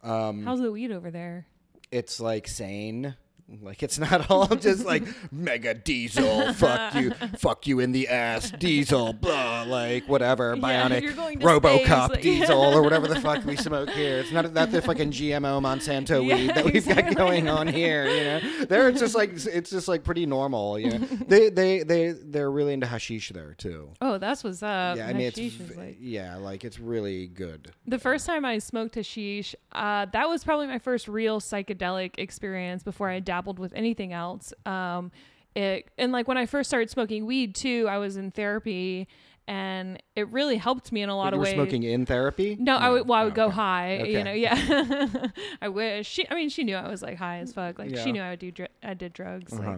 [0.02, 1.46] Um, How's the weed over there?
[1.90, 3.14] it's like sane.
[3.62, 8.50] Like it's not all just like mega diesel, fuck you, fuck you in the ass,
[8.50, 13.54] diesel, blah, like whatever, bionic, to RoboCop space, like- diesel or whatever the fuck we
[13.54, 14.18] smoke here.
[14.18, 18.08] It's not that the fucking GMO Monsanto Yeah, weed that we've got going on here.
[18.08, 20.78] You know, there it's just like it's just like pretty normal.
[20.80, 23.90] You know, they they they they're really into hashish there too.
[24.00, 24.96] Oh, that's what's up.
[24.96, 27.70] yeah, I mean it's Hashish is v- like yeah, like it's really good.
[27.86, 29.54] the first time I smoked hashish.
[29.70, 34.52] Uh, that was probably my first real psychedelic experience before I dabbled with anything else.
[34.64, 35.10] Um,
[35.54, 39.08] it and like when I first started smoking weed too, I was in therapy,
[39.48, 41.54] and it really helped me in a lot you of were ways.
[41.54, 42.56] smoking in therapy?
[42.58, 43.06] No, I would.
[43.08, 43.54] Well, I would Oh, go okay.
[43.54, 43.96] high.
[44.04, 45.26] You know, yeah.
[45.62, 46.28] I wish she.
[46.30, 47.78] I mean, she knew I was like high as fuck.
[47.78, 48.02] Like Yeah.
[48.04, 48.50] she knew I would do.
[48.50, 49.52] Dr- I did drugs.
[49.52, 49.76] Uh-huh.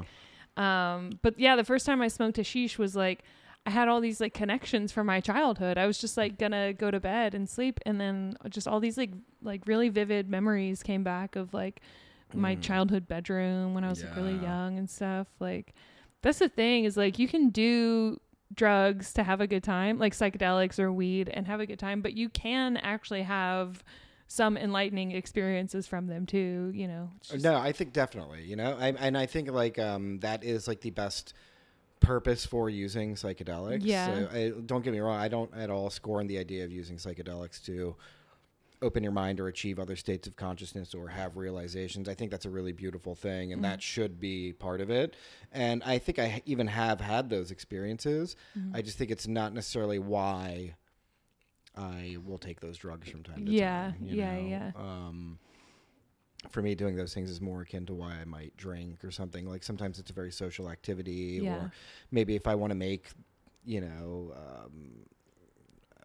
[0.56, 1.10] Like, um.
[1.22, 3.22] But yeah, the first time I smoked hashish was like,
[3.66, 5.78] I had all these like connections from my childhood.
[5.78, 8.96] I was just like gonna go to bed and sleep, and then just all these
[8.98, 9.10] like
[9.42, 11.80] like really vivid memories came back of like
[12.34, 12.62] my Mm.
[12.62, 15.26] childhood bedroom when I was like really young and stuff.
[15.40, 15.74] Like
[16.22, 18.20] that's the thing is like you can do
[18.54, 22.00] drugs to have a good time, like psychedelics or weed and have a good time,
[22.00, 23.84] but you can actually have
[24.26, 27.10] some enlightening experiences from them too, you know.
[27.22, 28.42] Just- No, I think definitely.
[28.44, 31.32] You know, I, and I think like um, that is like the best
[32.00, 33.80] purpose for using psychedelics.
[33.82, 34.06] Yeah.
[34.06, 35.18] So I, don't get me wrong.
[35.18, 37.96] I don't at all scorn the idea of using psychedelics to
[38.80, 42.08] open your mind or achieve other states of consciousness or have realizations.
[42.08, 43.70] I think that's a really beautiful thing, and Mm-hmm.
[43.70, 45.14] that should be part of it.
[45.52, 48.36] And I think I even have had those experiences.
[48.58, 48.76] Mm-hmm.
[48.76, 50.74] I just think it's not necessarily why.
[51.76, 53.96] I will take those drugs from time to Yeah, time.
[54.02, 54.48] yeah, know?
[54.48, 54.70] yeah.
[54.76, 55.38] Um,
[56.50, 59.46] for me, doing those things is more akin to why I might drink or something.
[59.48, 61.54] Like sometimes it's a very social activity, Yeah.
[61.54, 61.72] or
[62.10, 63.06] maybe if I want to make,
[63.64, 64.90] you know, um,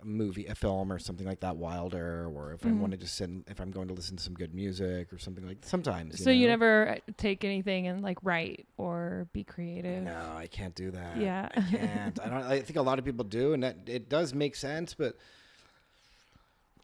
[0.05, 2.79] movie, a film, or something like that wilder, or if I Mhm.
[2.79, 5.47] want to just sit, if I'm going to listen to some good music or something
[5.47, 5.57] like.
[5.61, 6.21] Sometimes.
[6.23, 10.03] so you never uh, take anything and like write or be creative.
[10.03, 11.17] No, I can't do that.
[11.17, 11.49] Yeah.
[11.55, 12.19] I can't.
[12.21, 12.43] I don't.
[12.43, 15.15] I think a lot of people do, and that it does make sense, but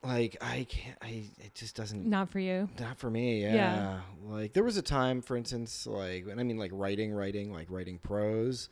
[0.04, 0.98] like I can't.
[1.02, 2.06] I it just doesn't.
[2.06, 2.70] Not for you.
[2.80, 3.54] Not for me, yeah.
[3.54, 4.02] Yeah.
[4.26, 7.68] Like there was a time, for instance, like and I mean like writing, writing, like
[7.70, 8.70] writing prose,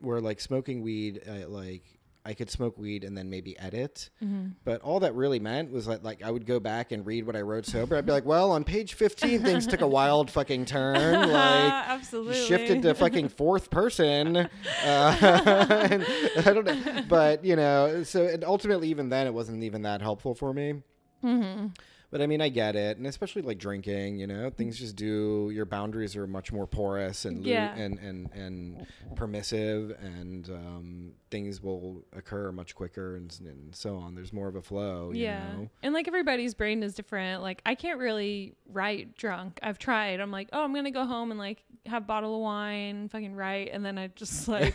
[0.00, 1.82] where like smoking weed, uh, like
[2.30, 4.08] I could smoke weed and then maybe edit.
[4.22, 4.50] Mm-hmm.
[4.62, 7.34] But all that really meant was that like I would go back and read what
[7.34, 7.96] I wrote sober.
[7.96, 11.28] I'd be like, well, on page 15, things took a wild fucking turn.
[11.28, 12.46] Like Absolutely.
[12.46, 14.48] shifted to fucking fourth person.
[14.82, 19.82] Uh, and I don't know, but you know, so ultimately, even then, it wasn't even
[19.82, 20.82] that helpful for me.
[21.24, 21.66] Mm-hmm.
[22.10, 25.50] But I mean, I get it, and especially like drinking, you know, things just do.
[25.54, 27.72] Your boundaries are much more porous and Yeah.
[27.76, 34.16] and and and permissive, and um, things will occur much quicker, and, and so on.
[34.16, 35.12] There's more of a flow.
[35.12, 35.52] You Yeah.
[35.52, 35.70] know?
[35.84, 37.42] And like everybody's brain is different.
[37.42, 39.60] Like I can't really write drunk.
[39.62, 40.18] I've tried.
[40.18, 43.36] I'm like, oh, I'm gonna go home and like have a bottle of wine, fucking
[43.36, 44.74] write, and then I just like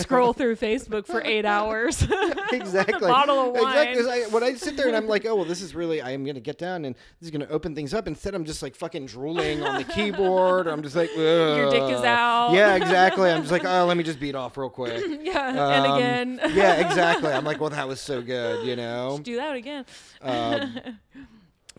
[0.00, 2.06] scroll through Facebook for eight hours.
[2.52, 3.00] exactly.
[3.08, 3.88] bottle of wine.
[3.88, 4.24] Exactly.
[4.24, 6.24] I, when I sit there and I'm like, oh well, this is really I am
[6.24, 8.06] gonna get down and this is gonna open things up.
[8.06, 10.66] Instead, I'm just like fucking drooling on the keyboard.
[10.66, 12.52] Or I'm just like, Your dick is out.
[12.52, 13.30] Yeah, exactly.
[13.30, 15.04] I'm just like, oh, let me just beat off real quick.
[15.22, 15.48] yeah.
[15.48, 15.94] Um, and
[16.38, 16.54] again.
[16.54, 17.32] yeah, exactly.
[17.32, 19.18] I'm like, well, that was so good, you know.
[19.22, 19.84] Do that again.
[20.22, 20.98] Um,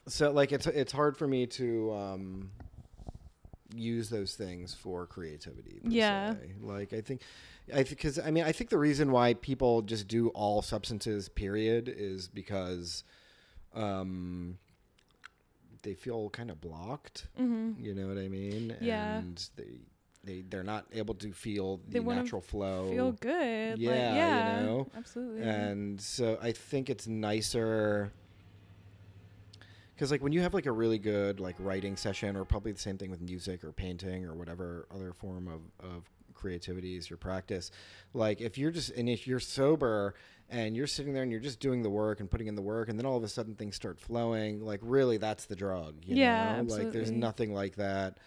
[0.08, 2.52] so like, it's it's hard for me to um,
[3.76, 5.80] use those things for creativity.
[5.84, 6.34] Yeah.
[6.34, 6.38] se.
[6.62, 7.22] Like I think.
[7.74, 11.94] I because I mean I think the reason why people just do all substances period
[11.96, 13.04] is because
[13.76, 14.58] um
[15.84, 19.20] they feel kind of blocked hmm you know what I mean Yeah.
[19.20, 19.80] and they
[20.24, 23.80] they they're not able to feel the wanna natural flow Feel good.
[23.80, 24.88] Yeah, like, you know?
[24.96, 25.42] Absolutely.
[25.44, 28.12] and so I think it's nicer
[29.96, 32.80] because like when you have like a really good like writing session or probably the
[32.80, 37.18] same thing with music or painting or whatever other form of, of creativity is your
[37.18, 37.70] practice
[38.14, 40.16] like if you're just and if you're sober
[40.50, 42.90] and you're sitting there and you're just doing the work and putting in the work
[42.90, 46.16] and then all of a sudden things start flowing like really that's the drug you
[46.16, 48.18] Yeah, know like there's nothing like that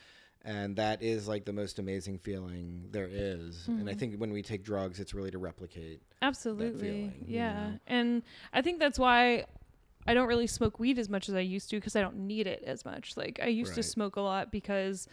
[0.44, 3.68] and that is like the most amazing feeling there is.
[3.68, 3.98] and i Mhm.
[3.98, 6.80] think when we take drugs it's really to replicate Absolutely.
[6.80, 7.52] feeling, you yeah.
[7.70, 7.78] know?
[7.88, 9.44] And I think that's why
[10.06, 12.46] I don't really smoke weed as much as I used to because I don't need
[12.46, 13.16] it as much.
[13.16, 15.08] Like I used to smoke a lot because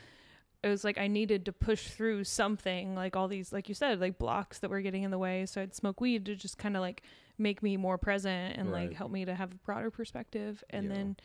[0.63, 3.99] it was like I needed to push through something, like all these like you said,
[3.99, 5.45] like blocks that were getting in the way.
[5.45, 7.01] So I'd smoke weed to just kind of like
[7.37, 10.63] make me more present and like help me to have a broader perspective.
[10.69, 10.93] And Yeah.
[10.93, 11.17] then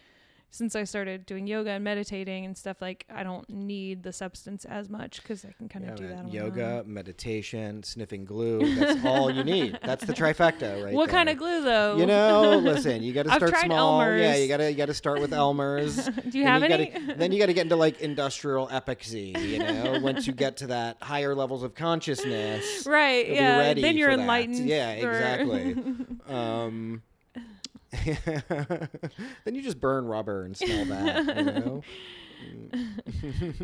[0.54, 4.64] since I started doing yoga and meditating and stuff, like I don't need the substance
[4.64, 6.24] as much because I can kind of Yeah, do man.
[6.26, 6.32] that.
[6.32, 8.76] Yoga, meditation, sniffing glue.
[8.76, 9.80] That's all you need.
[9.84, 10.94] That's the trifecta, right?
[10.94, 11.96] what kind of glue though?
[11.96, 14.00] You know, listen, you got to start small.
[14.16, 15.96] Yeah, you got to you got to start with Elmer's.
[16.30, 16.86] do you have you any?
[16.86, 19.36] Gotta, then you got to get into like industrial epoxy.
[19.36, 23.28] You know, once you get to that higher levels of consciousness, right.
[23.28, 23.58] Yeah.
[23.58, 24.22] ready Then you're for that.
[24.22, 24.68] enlightened.
[24.68, 25.76] Yeah, exactly.
[26.28, 27.02] um,
[29.44, 31.36] then you just burn rubber and smell that.
[31.36, 31.82] You know.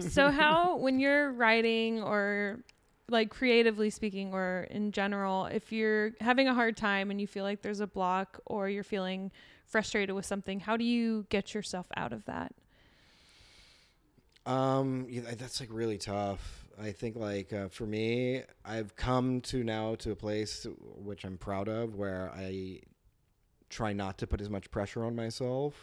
[0.01, 2.61] so how when you're writing or
[3.09, 7.45] like creatively speaking or in general if you're having a hard time and you feel
[7.45, 9.31] like there's a block or you're feeling
[9.67, 12.53] frustrated with something how do you get yourself out of that
[14.47, 16.67] Um, yeah, that's like really tough.
[16.81, 21.37] I think like uh, for me, I've come to now to a place which I'm
[21.37, 22.81] proud of, where I
[23.71, 25.83] try not to put as much pressure on myself.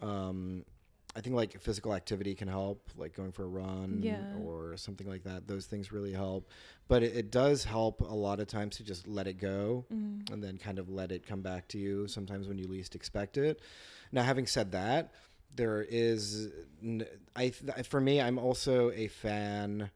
[0.00, 0.64] Um,
[1.16, 4.34] I think like physical activity can help, like going for a run Yeah.
[4.42, 5.46] or something like that.
[5.46, 6.48] Those things really help.
[6.88, 10.30] But it, it does help a lot of times to just let it go Mhm.
[10.32, 13.36] and then kind of let it come back to you sometimes when you least expect
[13.36, 13.60] it.
[14.10, 15.12] Now, having said that,
[15.54, 16.48] there is,
[16.82, 19.90] n- I th- for me, I'm also a fan.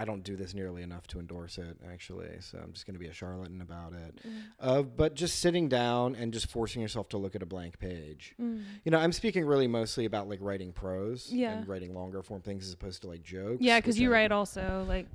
[0.00, 2.30] I don't do this nearly enough to endorse it, actually.
[2.40, 4.18] So I'm just going to be a charlatan about it.
[4.26, 4.30] Mm.
[4.58, 8.34] Uh, but just sitting down and just forcing yourself to look at a blank page.
[8.40, 8.62] Mm.
[8.84, 11.52] You know, I'm speaking really mostly about like writing prose Yeah.
[11.52, 13.60] and writing longer form things as opposed to like jokes.
[13.62, 15.06] yeah because you I- write also like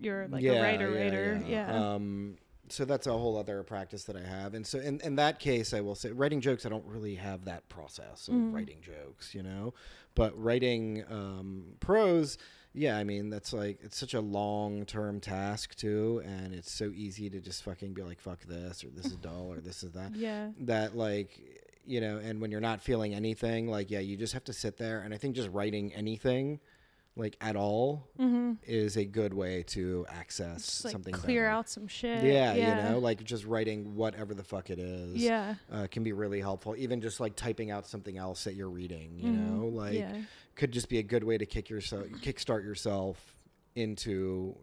[0.00, 2.38] you're like a writer writer yeah, Um,
[2.70, 5.74] so that's a whole other practice that I have, and so in, in that case,
[5.74, 6.64] I will say writing jokes.
[6.64, 8.54] I don't really have that process of Mm.
[8.54, 9.74] writing jokes, you know,
[10.14, 12.38] but writing um, prose.
[12.72, 16.92] Yeah, I mean that's like it's such a long term task too, and it's so
[16.94, 19.92] easy to just fucking be like fuck this or this is dull or this is
[19.92, 20.14] that.
[20.14, 20.50] Yeah.
[20.60, 21.40] That like
[21.86, 24.76] you know and when you're not feeling anything like yeah you just have to sit
[24.76, 26.60] there and i think just writing anything
[27.16, 28.52] like at all mm-hmm.
[28.66, 31.50] is a good way to access just like something clear better.
[31.50, 32.22] out some shit.
[32.22, 32.86] Yeah, yeah.
[32.86, 35.56] you know like just writing whatever the fuck it is yeah.
[35.72, 36.74] uh, can be really helpful.
[36.78, 39.50] Even just like typing out something else that you're reading you Mhm.
[39.50, 40.16] know like yeah
[40.56, 43.36] could just be a good way to kick yourself kickstart yourself
[43.74, 44.54] into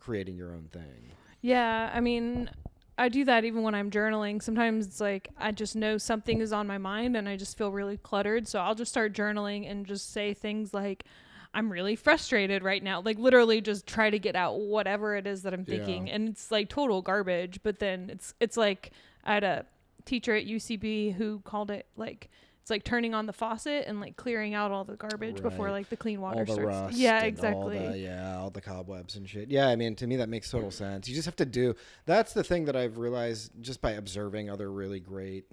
[0.00, 2.48] creating your own thing Yeah, I mean,
[2.96, 4.40] I do that even when I'm journaling.
[4.42, 7.70] Sometimes it's like I just know something is on my mind and I just feel
[7.72, 8.46] really cluttered.
[8.46, 11.04] So I'll just start journaling and just say things like,
[11.52, 13.00] I'm really frustrated right now.
[13.00, 15.76] Like literally just try to get out whatever it is that I'm Yeah.
[15.78, 16.08] thinking.
[16.10, 17.60] And it's like total garbage.
[17.62, 18.92] But then it's it's like
[19.24, 19.66] I had a
[20.04, 22.30] teacher at UCB who called it like
[22.64, 25.90] it's like turning on the faucet and like clearing out all the garbage before like
[25.90, 26.66] the clean water all the starts.
[26.66, 26.96] rust.
[26.96, 27.78] yeah, exactly.
[27.78, 29.50] All the, yeah, all the cobwebs and shit.
[29.50, 31.06] Yeah, I mean, to me that makes total sense.
[31.06, 31.74] You just have to do.
[32.06, 35.44] That's the thing that I've realized just by observing other really great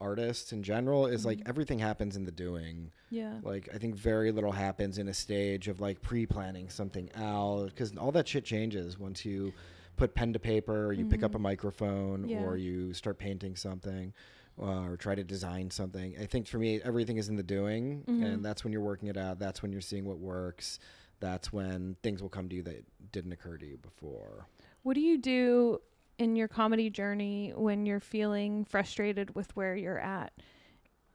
[0.00, 1.48] artists in general is like Mhm.
[1.48, 2.92] everything happens in the doing.
[3.10, 3.40] yeah.
[3.42, 7.96] Like I think very little happens in a stage of like pre-planning something out because
[7.96, 9.52] all that shit changes once you
[9.96, 11.34] put pen to paper, or you pick up Mhm.
[11.34, 12.44] a microphone, Yeah.
[12.44, 14.14] or you start painting something.
[14.62, 16.14] Uh, or try to design something.
[16.20, 18.24] I think for me, everything is in the doing, Mhm.
[18.26, 19.38] and that's when you're working it out.
[19.38, 20.78] That's when you're seeing what works.
[21.20, 24.46] That's when things will come to you that didn't occur to you before.
[24.82, 25.80] What do you do
[26.18, 30.32] in your comedy journey when you're feeling frustrated with where you're at?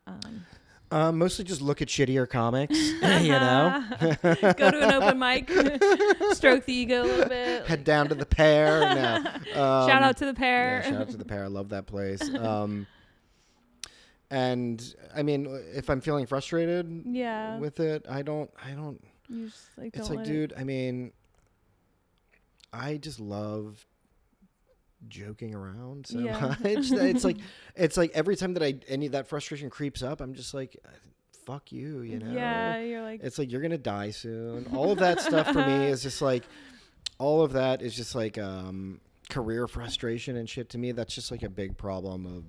[0.08, 0.46] Um,
[0.92, 2.76] Um, mostly just look at shittier comics,
[3.22, 3.84] you know.
[4.00, 5.50] Go to an open mic,
[6.34, 7.66] stroke the ego a little bit.
[7.66, 8.80] Head down to the pair.
[8.82, 9.16] No.
[9.16, 10.82] Um, shout out to the pair.
[10.84, 11.44] Yeah, shout out to the pair.
[11.44, 12.22] I love that place.
[12.36, 12.86] Um,
[14.32, 17.58] and I mean, if I'm feeling frustrated Yeah.
[17.60, 18.50] with it, I don't.
[18.64, 19.04] I don't.
[19.30, 20.54] you just like It's don't like, let it- dude.
[20.58, 21.12] I mean,
[22.74, 23.86] I just love
[25.08, 26.40] joking around so Yeah.
[26.40, 26.60] much.
[26.92, 27.38] it's like,
[27.76, 30.76] it's like every time that I any that frustration creeps up, I'm just like,
[31.46, 32.02] fuck you.
[32.02, 32.32] You know.
[32.32, 34.68] Yeah, you're like It's like you're gonna die soon.
[34.76, 36.44] All of that stuff for me is just like
[37.18, 40.92] all of that is just like um career frustration and shit to me.
[40.92, 42.44] That's just like a big problem of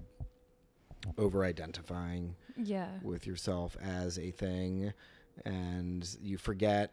[1.18, 2.88] over identifying yeah.
[3.02, 4.92] with yourself as a thing
[5.44, 6.92] and you forget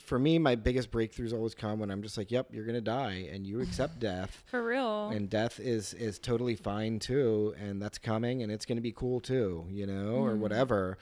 [0.00, 3.28] for me my biggest breakthroughs always come when i'm just like yep you're gonna die
[3.32, 5.10] and you accept death For real.
[5.10, 9.20] and death is is totally fine too and that's coming and it's to be cool
[9.20, 10.38] too you know or Mhm.
[10.38, 10.96] whatever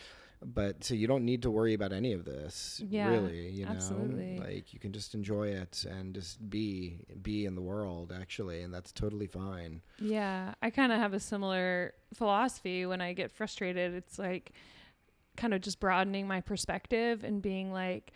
[0.45, 3.71] but so you don't need to worry about any of this Yeah, really you know
[3.71, 4.39] absolutely.
[4.39, 8.73] like you can just enjoy it and just be be in the world actually and
[8.75, 13.95] that's totally fine Yeah, I kind of have a similar philosophy when I get frustrated.
[13.95, 14.53] It's like
[15.37, 18.13] kind of just broadening my perspective and being like,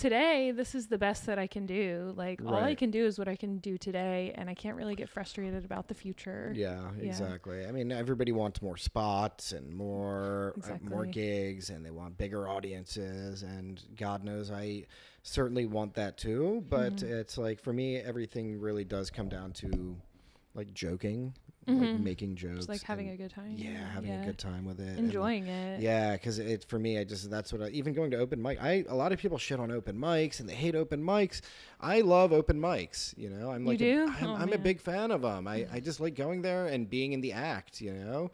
[0.00, 2.12] today, this is the best that I can do.
[2.16, 4.94] Like, all I can do is what I can do today, and I can't really
[4.94, 6.52] get frustrated about the future.
[6.54, 7.04] Yeah, Yeah.
[7.08, 7.66] exactly.
[7.66, 12.48] I mean, everybody wants more spots and more uh, more gigs, and they want bigger
[12.48, 13.42] audiences.
[13.42, 14.86] And God knows, I
[15.22, 16.64] certainly want that too.
[16.68, 17.10] But Mhm.
[17.20, 19.96] it's like for me, everything really does come down to
[20.54, 21.34] like joking,
[21.78, 22.02] like Mhm.
[22.02, 23.54] making jokes, Just like having and- a good time.
[23.56, 24.22] yeah, having Yeah.
[24.22, 25.80] a good time with it, and- enjoying it.
[25.80, 28.60] yeah, because it for me, I just that's what I even going to open mic.
[28.62, 31.40] I a lot of people shit on open mics and they hate open mics.
[31.80, 33.16] I love open mics.
[33.16, 34.02] You know, I'm You like do?
[34.04, 35.46] A, I'm, Oh, I'm a big fan of them.
[35.46, 37.80] I I just like going there and being in the act.
[37.80, 38.30] You know,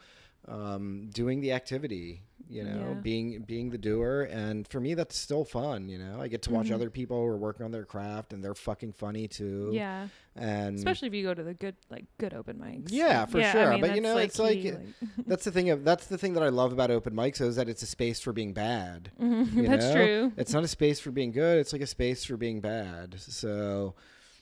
[0.48, 2.22] um, doing the activity.
[2.48, 3.00] You know, Yeah.
[3.00, 5.88] being being the doer, and for me, that's still fun.
[5.88, 6.74] You know, I get to watch Mhm.
[6.74, 9.70] other people who are working on their craft, and they're fucking funny too.
[9.72, 10.06] Yeah,
[10.37, 12.92] and especially if you go to the good, like good open mics.
[12.92, 13.70] Yeah, for I sure.
[13.72, 14.74] mean, But, you know, it's like- key,
[15.26, 17.68] that's the thing of that's the thing that I love about open mics is that
[17.68, 19.11] it's a space for being bad.
[19.20, 19.94] Mhm, you that's know?
[19.94, 20.32] true.
[20.37, 21.59] It's not a space for being good.
[21.59, 23.16] It's like a space for being bad.
[23.18, 23.96] So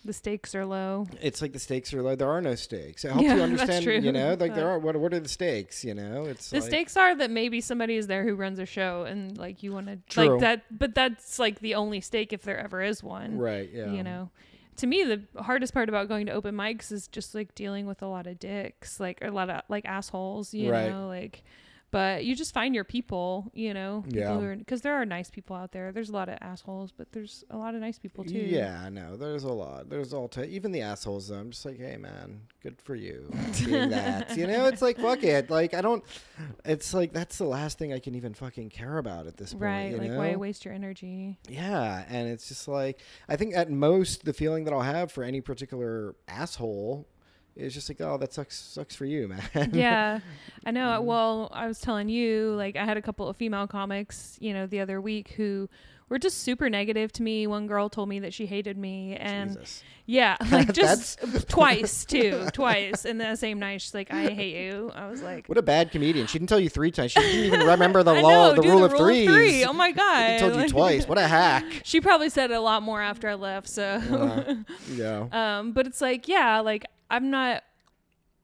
[0.04, 1.06] The stakes are low.
[1.22, 2.14] it's like the stakes are low.
[2.14, 3.04] There are no stakes.
[3.04, 3.84] It helps Yeah, you that's understand.
[3.84, 3.98] true.
[3.98, 4.78] You know, like there are.
[4.78, 5.82] What What are the stakes?
[5.84, 8.66] You know, it's The like, stakes are that maybe somebody is there who runs a
[8.66, 12.42] show and like you want to like that, but that's like the only stake if
[12.42, 13.38] there ever is one.
[13.38, 13.70] Right.
[13.72, 13.90] Yeah.
[13.92, 14.30] You know,
[14.76, 18.02] to me the hardest part about going to open mics is just like dealing with
[18.02, 20.52] a lot of dicks, like a lot of like assholes.
[20.52, 20.90] You Right.
[20.90, 21.42] know, like.
[21.94, 24.56] But you just find your people, you know, Yeah.
[24.58, 25.92] because there are nice people out there.
[25.92, 28.32] There's a lot of assholes, but there's a lot of nice people too.
[28.36, 29.90] Yeah, no, there's a lot.
[29.90, 31.30] There's all t- even the assholes.
[31.30, 33.30] I'm just like, hey, man, good for you
[33.64, 34.36] being that.
[34.36, 35.50] You know, it's like fuck it.
[35.50, 36.02] Like I don't.
[36.64, 39.62] It's like that's the last thing I can even fucking care about at this point.
[39.62, 39.96] Right.
[39.96, 40.18] Like, know?
[40.18, 41.38] why waste your energy?
[41.48, 45.22] Yeah, and it's just like I think at most the feeling that I'll have for
[45.22, 47.06] any particular asshole
[47.56, 49.70] is just like, oh, that sucks sucks for you, man.
[49.72, 50.18] yeah
[50.66, 51.04] i know Mhm.
[51.04, 54.66] well i was telling you like i had a couple of female comics you know
[54.66, 55.68] the other week who
[56.08, 59.52] were just super negative to me one girl told me that she hated me and
[59.52, 59.82] Jesus.
[60.06, 64.90] yeah like just twice too twice in the same night she's like i hate you
[64.94, 66.26] i was like What a bad comedian.
[66.26, 67.12] She didn't tell you three times.
[67.12, 69.28] She didn't even remember the law, know, the dude, rule the of rule threes.
[69.28, 69.64] three.
[69.64, 71.06] Oh my god She told you twice.
[71.08, 71.64] What a hack.
[71.84, 74.54] she probably said it a lot more after i left so Uh,
[74.92, 75.26] yeah.
[75.58, 77.62] um but it's like yeah like i'm not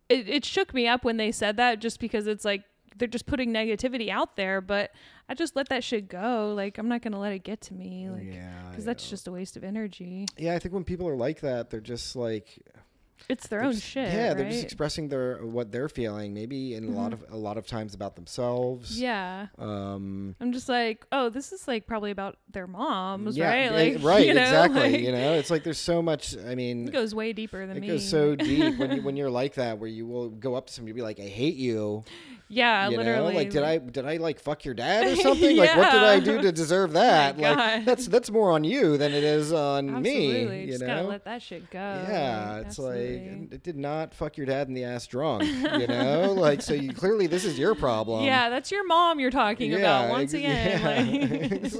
[0.08, 2.64] it, it shook me up when they said that just because it's like
[2.96, 4.92] they're just putting negativity out there but
[5.28, 8.10] i just let that shit go like i'm not gonna let it get to me
[8.10, 8.68] like yeah.
[8.70, 9.10] because that's know.
[9.10, 12.16] just a waste of energy Yeah, I think when people are like that, they're just
[12.16, 12.58] like
[13.28, 14.12] It's their own just- shit.
[14.12, 16.34] Yeah, they're just expressing their what they're feeling.
[16.34, 19.00] Maybe in a lot of a lot of times about themselves.
[19.00, 19.46] Yeah.
[19.58, 20.34] Um.
[20.40, 23.72] I'm just like, oh, this is like probably about their moms, yeah, right?
[23.72, 24.80] eh, Like, right, you know, exactly.
[24.92, 26.36] like, you know, it's like there's so much.
[26.38, 27.88] I mean, it goes way deeper than it me.
[27.88, 30.66] It goes so deep when you when you're like that, where you will go up
[30.66, 32.04] to somebody and be like, "I hate you."
[32.52, 33.32] Yeah, you literally.
[33.32, 35.56] know, like did I did I like fuck your dad or something?
[35.56, 37.38] Like what did I do to deserve oh that?
[37.38, 37.84] my like God.
[37.84, 40.44] that's that's more on you than it is on Absolutely.
[40.46, 40.60] me.
[40.62, 40.86] You just know.
[40.88, 41.78] gotta let that shit go.
[41.78, 43.30] yeah, like, it's absolutely.
[43.40, 45.44] like it did not fuck your dad in the ass drunk,
[45.78, 46.32] you know.
[46.36, 48.24] like so, you clearly this is your problem.
[48.24, 50.80] yeah, that's your mom you're talking about once ex- again.
[50.80, 50.90] yeah.
[50.90, 51.74] Like, it's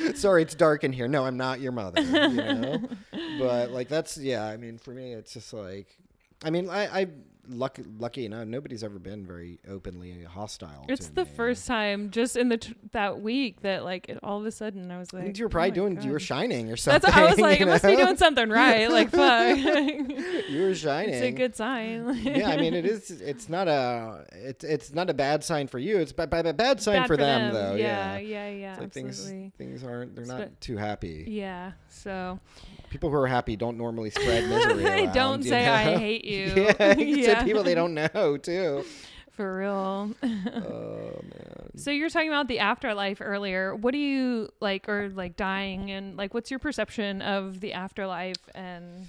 [0.00, 1.06] like, sorry, it's dark in here.
[1.06, 2.00] No, I'm not your mother.
[2.00, 2.82] You know,
[3.38, 4.46] but like that's yeah.
[4.46, 5.98] I mean, for me, it's just like,
[6.42, 7.06] I mean, I I
[7.48, 10.84] lucky lucky enough, nobody's ever been very openly hostile.
[10.88, 11.30] it's the me.
[11.36, 14.90] first time just in the t- that week that like it, all of a sudden
[14.90, 17.00] I was like, you were oh probably my doing you were shining or something.
[17.00, 17.28] That's something.
[17.28, 18.90] I was like, you I must be doing something right.
[18.96, 19.58] Like fuck,
[20.48, 21.14] you were shining.
[21.14, 22.18] it's a good sign.
[22.22, 23.10] yeah, I mean it is.
[23.10, 24.24] It's not a.
[24.32, 25.98] It's it's not a bad sign for you.
[25.98, 27.74] It's a bad, bad sign Bad for, them, though.
[27.74, 29.52] Yeah, Yeah, yeah, yeah, like things absolutely.
[29.58, 30.14] things aren't.
[30.16, 31.24] They're not too happy.
[31.28, 31.72] Yeah.
[31.88, 32.38] So
[32.90, 34.84] People who are happy don't normally spread misery.
[34.84, 36.52] around, don't say I hate you.
[36.78, 37.38] yeah, you Yeah.
[37.40, 38.84] say people they don't know too.
[39.32, 40.14] For real.
[40.22, 41.70] Oh man.
[41.76, 43.74] so you're talking about the afterlife earlier.
[43.76, 48.38] What do you like or like dying and like what's your perception of the afterlife
[48.54, 49.08] and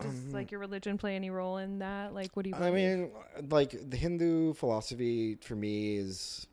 [0.00, 2.14] does like your religion play any role in that?
[2.14, 3.10] Like what do you Um, I mean,
[3.50, 6.46] like the Hindu philosophy for me is,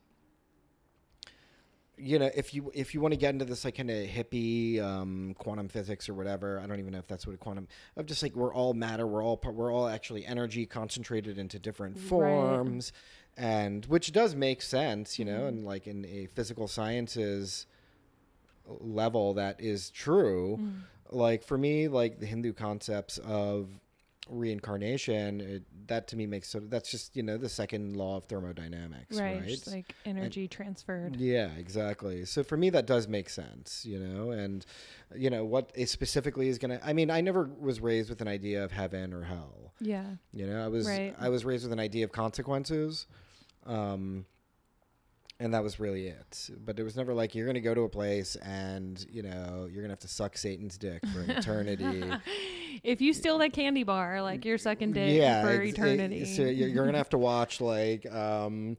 [1.98, 4.82] you know, if you if you want to get into this like kind of hippie
[4.82, 8.06] um, quantum physics or whatever, I don't even know if that's what a quantum of
[8.06, 11.96] just like we're all matter, we're all part, we're all actually energy concentrated into different
[11.96, 12.04] Right.
[12.08, 12.92] forms,
[13.38, 15.48] and which does make sense, you know, Mhm.
[15.48, 17.66] and like in a physical sciences
[18.80, 20.82] level that is true Mm.
[21.12, 23.70] like for me like the hindu concepts of
[24.30, 28.26] reincarnation it, that to me makes so that's just you know the second law of
[28.26, 31.16] thermodynamics right, right, like energy transferred.
[31.18, 34.66] yeah exactly so for me that does make sense you know and
[35.16, 38.28] you know what is specifically is gonna i mean i never was raised with an
[38.28, 40.06] idea of heaven or hell Yeah.
[40.34, 41.16] you know i was Right.
[41.20, 43.06] i was raised with an idea of consequences
[43.66, 44.26] um
[45.40, 47.90] and that was really it but it was never like you're gonna go to a
[47.90, 52.04] place and you know you're gonna have to suck satan's dick for an eternity
[52.84, 56.26] if you steal that candy bar, like you're sucking dick yeah for eternity.
[56.26, 58.78] so you're, you're gonna have to watch like um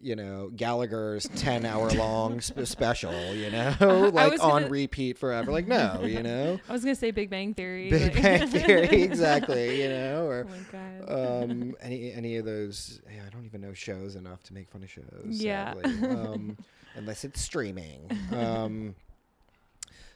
[0.00, 3.74] you know Gallagher's ten hour long sp- special, you know,
[4.14, 5.50] like on gonna- repeat forever.
[5.52, 7.90] Like no, you know, I was gonna say Big Bang Theory.
[7.90, 11.42] Big Bang Theory, exactly, you know, oh or god.
[11.42, 13.00] um any any of those.
[13.12, 15.04] Yeah, I don't even know shows enough to make fun of shows.
[15.26, 15.74] Yeah.
[15.84, 16.56] um,
[16.94, 18.10] unless it's streaming.
[18.32, 18.94] Um,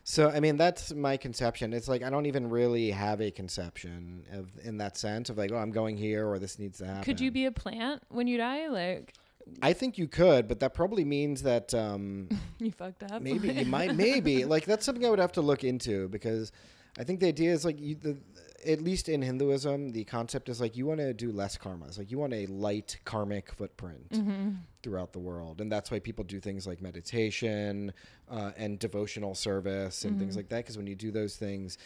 [0.04, 1.72] so I mean that's my conception.
[1.72, 5.52] It's like I don't even really have a conception of in that sense of like
[5.52, 7.04] oh I'm going here or this needs to happen.
[7.04, 8.68] Could you be a plant when you die?
[8.68, 9.14] Like
[9.60, 12.28] I think you could, but that probably means that um,
[12.58, 13.20] you fucked up.
[13.22, 16.52] maybe you might maybe like that's something I would have to look into because
[16.98, 18.18] I think the idea is like you the
[18.64, 21.86] at least in Hinduism the concept is like you want to do less karma.
[21.86, 24.50] It's like you want a light karmic footprint hmm
[24.82, 27.92] throughout the world, and that's why people do things like meditation
[28.28, 30.38] uh, and devotional service and things Mhm.
[30.38, 30.56] like that.
[30.58, 31.78] Because when you do those things,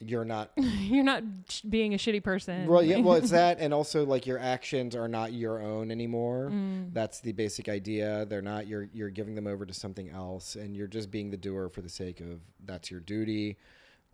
[0.00, 1.22] you're not You're not
[1.68, 2.66] being a shitty person.
[2.66, 2.82] well.
[2.82, 6.50] Yeah, well, it's that, and also like your actions are not your own anymore.
[6.52, 6.92] Mm.
[6.92, 8.26] That's the basic idea.
[8.26, 11.36] They're not you're you're giving them over to something else, and you're just being the
[11.36, 13.56] doer for the sake of that's your duty.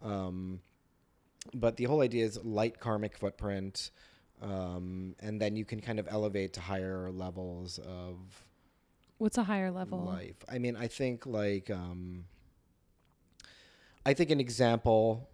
[0.03, 0.61] Um,
[1.55, 3.91] but the whole idea is light karmic footprint,
[4.41, 8.17] um, and then you can kind of elevate to higher levels of
[9.19, 10.01] What's a higher level?
[10.01, 10.45] life.
[10.49, 12.25] I mean, I think like um,
[14.07, 15.29] I think an example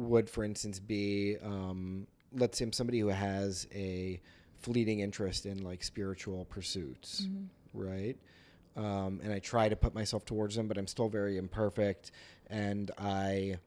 [0.00, 4.20] would, for instance, be um, let's say somebody who has a
[4.62, 7.46] fleeting interest in like spiritual pursuits, Mhm.
[7.74, 8.16] right?
[8.76, 12.12] Um, and I try to put myself towards them, but I'm still very imperfect,
[12.48, 13.58] and I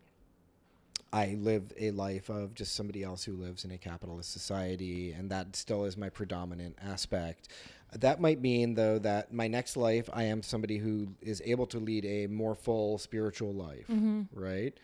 [1.12, 5.30] I live a life of just somebody else who lives in a capitalist society, and
[5.30, 7.50] that still is my predominant aspect.
[7.94, 11.78] That might mean, though, that my next life, I am somebody who is able to
[11.80, 14.28] lead a more full spiritual life, Mhm.
[14.34, 14.76] right?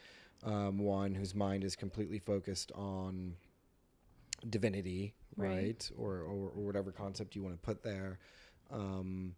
[0.43, 3.35] Um, one whose mind is completely focused on
[4.49, 5.49] divinity, Right.
[5.49, 5.91] right?
[5.97, 8.19] Or, or, or whatever concept you want to put there.
[8.71, 9.35] Um,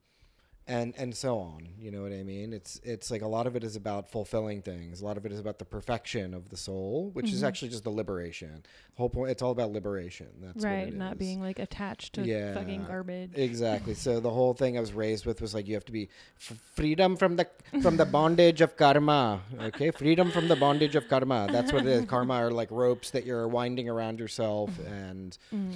[0.68, 1.68] and and so on.
[1.80, 2.54] You know what I mean?
[2.54, 5.02] It's it's like a lot of it is about fulfilling things.
[5.02, 7.48] A lot of it is about the perfection of the soul, which is Mhm.
[7.48, 8.64] actually just the liberation.
[8.96, 9.32] Whole point.
[9.32, 10.28] It's all about liberation.
[10.40, 11.20] That's what right, not is.
[11.20, 12.54] being like attached to Yeah.
[12.54, 13.32] fucking garbage.
[13.34, 13.96] Exactly.
[13.96, 16.58] So the whole thing I was raised with was like you have to be f-
[16.76, 17.48] freedom from the
[17.82, 19.42] from the bondage of karma.
[19.60, 21.48] Okay, freedom from the bondage of karma.
[21.52, 22.06] That's what it is.
[22.06, 25.74] Karma are like ropes that you're winding around yourself, and Mm.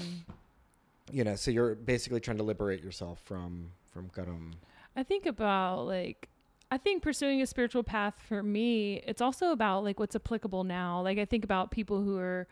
[1.11, 4.51] you know, so you're basically trying to liberate yourself from from karma.
[4.95, 6.29] I think about like
[6.71, 11.01] I think pursuing a spiritual path for me, it's also about like what's applicable now.
[11.01, 12.47] Like I think about people who are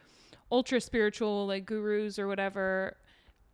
[0.52, 2.98] ultra spiritual, like gurus or whatever,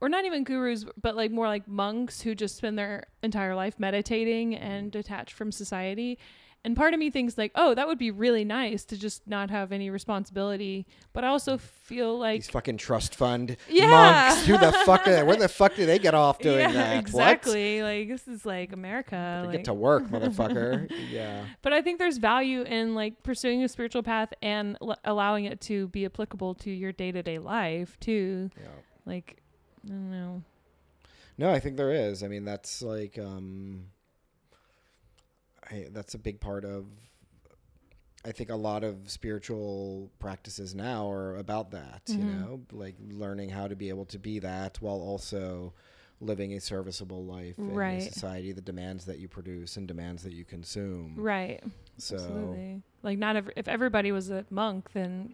[0.02, 3.80] or not even gurus, but like more like monks who just spend their entire life
[3.80, 4.92] meditating and mm.
[4.92, 6.18] detached from society.
[6.66, 9.50] And part of me thinks like, oh, that would be really nice to just not
[9.50, 10.86] have any responsibility.
[11.14, 13.88] But I also feel like These fucking trust fund Yeah.
[13.88, 14.46] monks.
[14.46, 15.08] Who the fuck?
[15.08, 16.98] Are, where the fuck do they get off doing yeah, that?
[17.00, 17.82] exactly.
[17.82, 19.44] Like this is like America.
[19.46, 20.92] Like- Get to work, motherfucker.
[21.10, 21.46] yeah.
[21.62, 25.62] But I think there's value in like pursuing a spiritual path and l- allowing it
[25.62, 28.50] to be applicable to your day to day life too.
[28.60, 28.68] Yeah.
[29.06, 29.38] Like,
[29.86, 30.44] I don't know.
[31.38, 32.22] No, I think there is.
[32.22, 33.86] I mean, that's like um
[35.72, 36.86] I, that's a big part of
[38.26, 42.28] I think a lot of spiritual practices now are about that, you Mhm.
[42.42, 45.74] know, like learning how to be able to be that while also
[46.20, 48.02] living a serviceable life in Right.
[48.02, 51.14] a society that demands that you produce and demands that you consume.
[51.16, 51.64] Right.
[51.98, 52.82] So Absolutely.
[53.04, 55.34] Like, not every, if everybody was a monk, then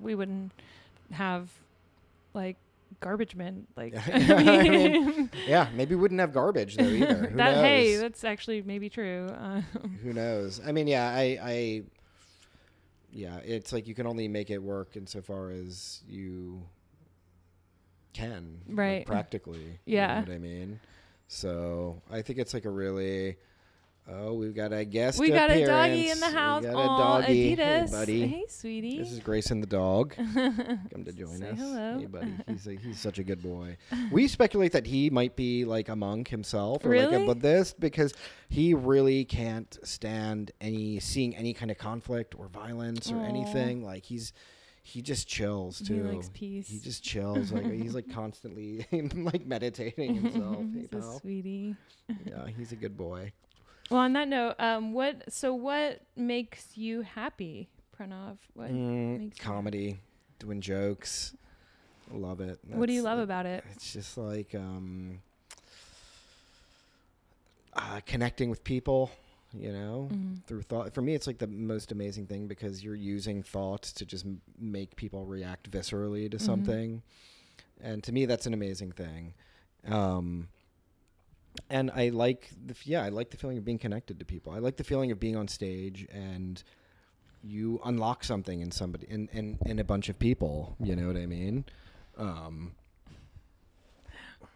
[0.00, 0.52] we wouldn't
[1.10, 1.50] have
[2.32, 2.56] like
[3.00, 3.66] garbage men.
[3.76, 7.14] Like, Yeah, I mean, yeah, maybe wouldn't have garbage though either.
[7.30, 7.64] Who that knows?
[7.64, 9.26] hey, that's actually maybe true.
[9.28, 9.60] Uh,
[10.02, 11.82] who knows i mean yeah i i
[13.12, 16.62] yeah it's like you can only make it work insofar as you
[18.12, 19.06] can like, Right.
[19.06, 20.20] practically Yeah.
[20.20, 20.80] you know what i mean
[21.28, 23.36] so i think it's like a really
[24.08, 26.62] oh we've got a guest we got a doggy in the house.
[26.64, 28.98] we got Aw, a doggy Hey, buddy Hey, sweetie.
[28.98, 31.98] this is grayson the dog come to join Say us hello.
[32.00, 33.76] hey buddy he's a, he's such a good boy
[34.10, 37.22] we speculate that he might be like a monk himself or like Really?
[37.22, 38.12] a buddhist because
[38.48, 43.24] he really can't stand any seeing any kind of conflict or violence or Aw.
[43.24, 44.32] anything like he's
[44.84, 46.66] he just chills he too likes peace.
[46.68, 48.84] he just chills like he's like constantly
[49.14, 51.76] like meditating himself you He's a sweetie.
[52.26, 53.32] yeah he's a good boy
[53.92, 58.38] Well, on that note, um, what so what makes you happy, Pranav?
[58.54, 60.00] What Mm, makes you- comedy
[60.38, 61.36] doing jokes
[62.10, 63.64] love it what do you That's- love about it?
[63.72, 65.20] It's just like um,
[67.74, 69.10] uh, connecting with people,
[69.52, 70.42] you know, Mhm.
[70.44, 70.92] through thought.
[70.94, 74.40] For me, it's like the most amazing thing because you're using thought to just m-
[74.58, 76.40] make people react viscerally to Mhm.
[76.40, 77.02] something,
[77.80, 79.34] and to me, that's an amazing thing.
[79.84, 80.48] Um,
[81.70, 84.52] and I like the yeah, I like the feeling of being connected to people.
[84.52, 86.62] I like the feeling of being on stage and
[87.44, 90.76] you unlock something in somebody in in, in a bunch of people.
[90.80, 91.64] You know what I mean?
[92.16, 92.72] Um,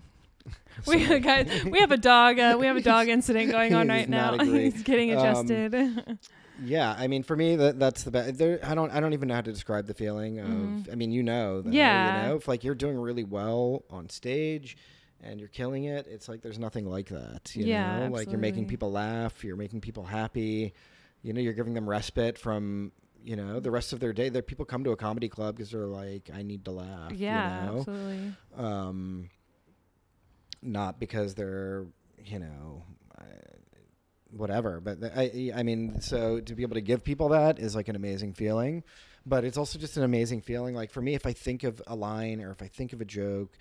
[0.87, 2.39] We guys, we have a dog.
[2.39, 4.39] Uh, we have a dog incident going on right now.
[4.43, 6.19] He's getting Um, adjusted.
[6.65, 8.39] Yeah, I mean, for me, that that's the best.
[8.39, 10.47] There, I don't, I don't even know how to describe the feeling of.
[10.49, 10.93] Mhm.
[10.93, 12.23] I mean, you know, though, Yeah.
[12.23, 14.77] You know, if like you're doing really well on stage,
[15.23, 17.55] and you're killing it, it's like there's nothing like that.
[17.55, 20.75] You Yeah, know, like you're making people laugh, you're making people happy.
[21.23, 22.93] You know, you're giving them respite from.
[23.25, 24.31] You know, the rest of their day.
[24.31, 27.13] That people come to a comedy club because they're like, I need to laugh.
[27.13, 27.79] yeah, You know?
[27.79, 28.33] absolutely.
[28.57, 29.31] um,
[30.63, 31.87] not because they're
[32.25, 32.83] you know
[33.19, 33.25] uh,
[34.31, 35.13] whatever but th-
[35.55, 38.33] I, I mean so to be able to give people that is like an amazing
[38.35, 38.85] feeling
[39.27, 41.97] but it's also just an amazing feeling like for me if i think of a
[41.97, 43.57] line or if i think of a joke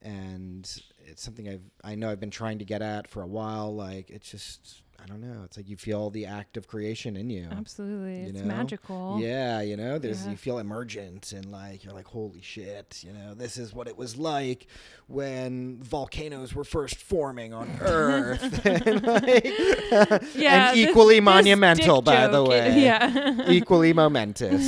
[0.00, 3.74] and it's something i've i know i've been trying to get at for a while
[3.74, 7.30] like it's just i don't know it's like you feel the act of creation in
[7.30, 8.46] you Absolutely, You it's know?
[8.46, 9.18] magical.
[9.20, 10.32] yeah, you know, there's Yeah.
[10.32, 13.96] you feel emergent and like you're like, holy shit, you know, this is what it
[13.96, 14.66] was like
[15.06, 18.66] when volcanoes were first forming on Earth.
[18.66, 19.44] and, like,
[20.34, 22.80] Yeah, and equally this monumental, dick by the way.
[22.82, 23.48] Yeah.
[23.48, 24.66] Equally momentous.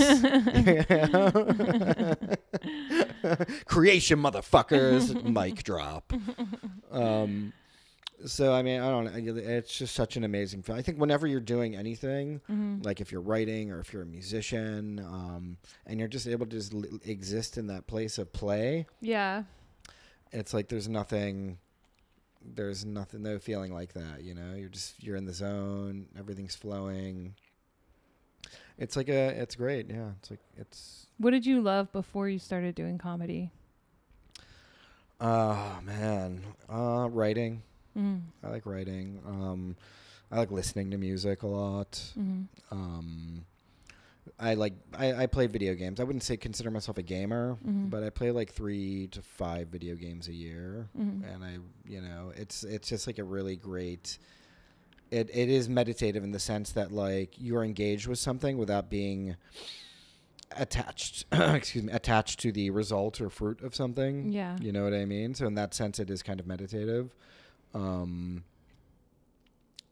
[3.67, 5.23] Creation, motherfuckers.
[5.25, 6.13] Mic drop.
[6.91, 7.53] Um,
[8.27, 9.37] so I mean, I don't know.
[9.37, 10.79] It's just such an amazing film.
[10.79, 12.85] I think whenever you're doing anything, Mhm.
[12.85, 15.57] like if you're writing or if you're a musician, um,
[15.87, 19.45] and you're just able to just l- exist in that place of play, Yeah.
[20.33, 21.59] it's like there's nothing,
[22.43, 24.23] there's nothing, no feeling like that.
[24.23, 26.07] You know, you're just you're in the zone.
[26.19, 27.35] Everything's flowing.
[28.79, 29.89] It's like a, it's great.
[29.91, 31.07] Yeah, it's like it's.
[31.19, 33.53] What did you love before you started doing comedy?
[35.21, 37.63] Oh man, uh, writing.
[37.97, 38.21] Mm.
[38.45, 39.21] I like writing.
[39.27, 39.77] Um,
[40.31, 41.93] I like listening to music a lot.
[42.19, 42.43] Mm-hmm.
[42.71, 43.45] Um,
[44.39, 45.99] I like I, I play video games.
[45.99, 47.91] I wouldn't say consider myself a gamer, Mhm.
[47.91, 51.35] but I play like three to five video games a year, Mhm.
[51.35, 54.19] and I you know it's it's just like a really great.
[55.11, 58.89] It it is meditative in the sense that like you are engaged with something without
[58.89, 59.35] being
[60.57, 61.25] attached.
[61.33, 64.31] excuse me, attached to the result or fruit of something.
[64.33, 64.57] Yeah.
[64.61, 65.35] You know what I mean?
[65.35, 67.15] So in that sense, it is kind of meditative.
[67.75, 68.45] Um,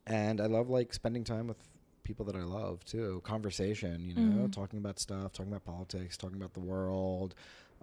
[0.06, 1.58] and I love like spending time with
[2.02, 3.20] people that I love too.
[3.24, 4.52] Conversation, you know, Mhm.
[4.52, 7.34] talking about stuff, talking about politics, talking about the world.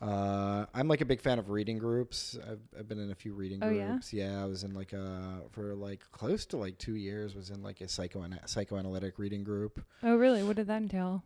[0.02, 2.38] Uh, I'm like a big fan of reading groups.
[2.50, 3.92] I've, I've been in a few reading Oh, yeah?
[3.92, 4.12] groups.
[4.12, 4.42] Yeah?
[4.42, 7.36] I was in like a for like close to like two years.
[7.36, 9.86] Was in like a psycho psychoanalytic reading group.
[10.04, 10.44] Oh, really?
[10.44, 11.24] What did that entail?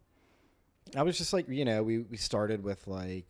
[0.95, 3.27] I was just like, you know, we, we started with like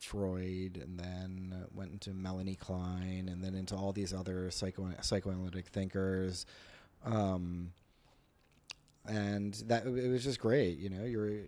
[0.00, 5.66] Freud and then went into Melanie Klein and then into all these other psycho psychoanalytic
[5.66, 6.46] thinkers.
[7.04, 7.72] Um,
[9.06, 11.40] and that it was just great, you know, you're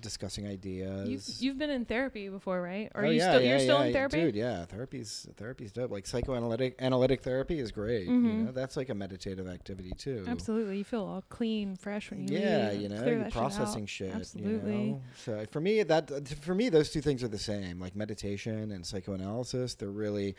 [0.00, 1.08] discussing ideas.
[1.08, 2.90] You've you've been in therapy before, right?
[2.94, 4.20] Or Oh, you yeah, still yeah, you're still yeah, in therapy?
[4.20, 5.90] Dude, yeah, therapy's therapy's dope.
[5.90, 8.06] Like psychoanalytic analytic therapy is great.
[8.06, 8.44] You Mhm.
[8.46, 10.24] know, that's like a meditative activity too.
[10.26, 10.78] Absolutely.
[10.78, 14.14] You feel all clean, fresh when you yeah, you know, you're that shit processing shit.
[14.14, 14.72] Absolutely.
[14.72, 15.02] You know?
[15.24, 17.78] So for me, that for me, those two things are the same.
[17.80, 20.34] Like meditation and psychoanalysis, they're really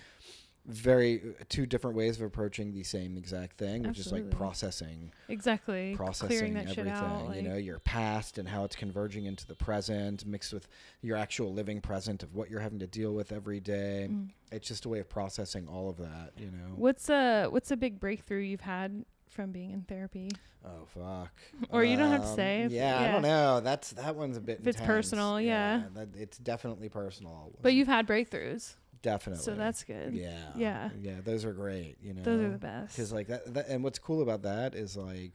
[0.66, 5.94] very two different ways of approaching the same exact thing, which is like processing, Exactly.
[5.96, 6.88] processing that everything.
[6.90, 7.26] out.
[7.28, 10.68] Like, you know, your past and how it's converging into the present, mixed with
[11.02, 14.08] your actual living present of what you're having to deal with every day.
[14.10, 14.30] mm.
[14.52, 16.32] It's just a way of processing all of that.
[16.38, 16.74] You know.
[16.76, 20.30] What's a what's a big breakthrough you've had from being in therapy?
[20.64, 21.34] Oh fuck.
[21.72, 23.60] Or you don't have to Um, say if- Yeah, I don't know.
[23.60, 24.60] That's that one's a bit.
[24.62, 24.88] If it's intense.
[24.88, 25.84] personal, yeah.
[25.96, 27.52] that, it's definitely personal.
[27.62, 29.44] But you've had breakthroughs, definitely.
[29.44, 30.14] so that's good.
[30.14, 30.90] yeah, Yeah.
[31.00, 31.22] yeah.
[31.24, 31.98] Those are great.
[32.02, 32.96] You know, Those are the best.
[32.96, 35.34] Because like that, that, and what's cool about that is like.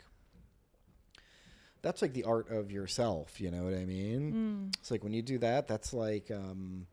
[1.81, 4.71] That's like the art of yourself, you know what I mean?
[4.73, 4.77] Mm.
[4.81, 6.89] It's like when you do that, that's like, um,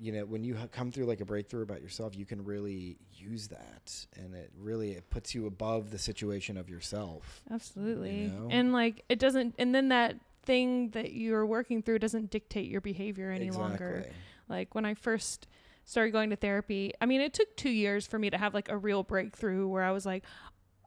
[0.00, 3.48] you know, when you come through like a breakthrough about yourself, you can really use
[3.48, 7.42] that, and it really it puts you above the situation of yourself.
[7.50, 8.28] Absolutely.
[8.28, 8.48] know?
[8.50, 12.80] And like it doesn't and then that thing that you're working through doesn't dictate your
[12.80, 14.06] behavior any longer.
[14.48, 15.46] Like when I first
[15.84, 18.68] started going to therapy, I mean, it took 2 years for me to have like
[18.68, 20.24] a real breakthrough where I was like,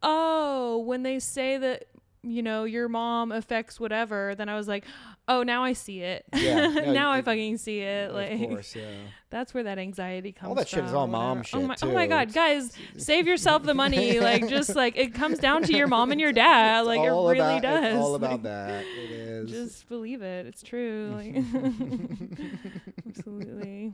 [0.04, 1.88] "Oh, when they say that
[2.24, 4.84] you know, your mom affects whatever, then I was like,
[5.28, 6.26] oh, now I see it.
[6.34, 8.14] Yeah, no, now I fucking see it.
[8.14, 8.90] Like, of course, yeah.
[9.30, 10.88] that's where that anxiety comes All that shit from.
[10.88, 11.58] is all mom whatever.
[11.58, 11.90] Oh shit, my, too.
[11.90, 14.20] oh my god, guys, save yourself the money.
[14.20, 16.80] like, just like it comes down to your mom and your dad.
[16.80, 17.86] It's like, it really about, does.
[17.86, 18.86] It's all Like, about that.
[18.86, 19.52] It is.
[19.52, 20.46] Just believe it.
[20.48, 21.12] It's true.
[21.16, 21.36] Like,
[23.08, 23.94] absolutely.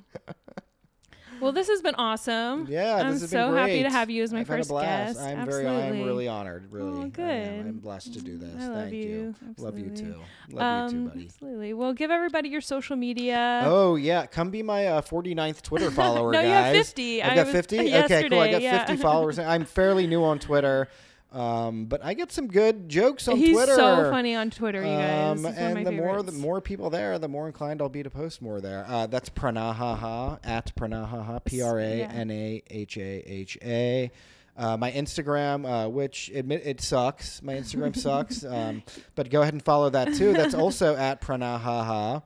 [1.43, 2.67] Well, this has been awesome.
[2.69, 4.57] yeah, I'm this has so been happy to have you as my I've had a
[4.59, 5.15] first blast.
[5.19, 5.27] guest.
[5.27, 6.71] I'm very, I'm really honored.
[6.71, 7.09] Really, Oh, I am.
[7.09, 7.59] good.
[7.67, 8.55] I'm blessed to do this.
[8.61, 9.35] I love Thank you.
[9.57, 10.15] Love you too.
[10.51, 11.25] Love you Um, too, buddy.
[11.25, 11.73] Absolutely.
[11.73, 13.61] Well, give everybody your social media.
[13.65, 16.47] Oh yeah, come be my uh, 49th Twitter follower, no, guys.
[16.47, 17.23] you have 50.
[17.23, 17.93] I've I got 50.
[18.03, 18.39] Okay, cool.
[18.39, 18.85] I got yeah.
[18.85, 19.37] 50 followers.
[19.39, 20.87] I'm fairly new on Twitter,
[21.33, 23.75] um, but I get some good jokes on He's Twitter.
[23.75, 25.31] so funny on Twitter, you guys.
[25.31, 28.09] Um, He's and the more the more people there, the more inclined I'll be to
[28.09, 28.85] post more there.
[28.87, 34.11] Uh, that's Pranahaha at Pranahaha P R A N A H A H A.
[34.55, 37.41] Uh, my Instagram, uh, which admit it sucks.
[37.41, 38.45] My Instagram sucks.
[38.45, 38.83] Um,
[39.15, 40.33] but go ahead and follow that too.
[40.33, 42.21] That's also at Pranahaha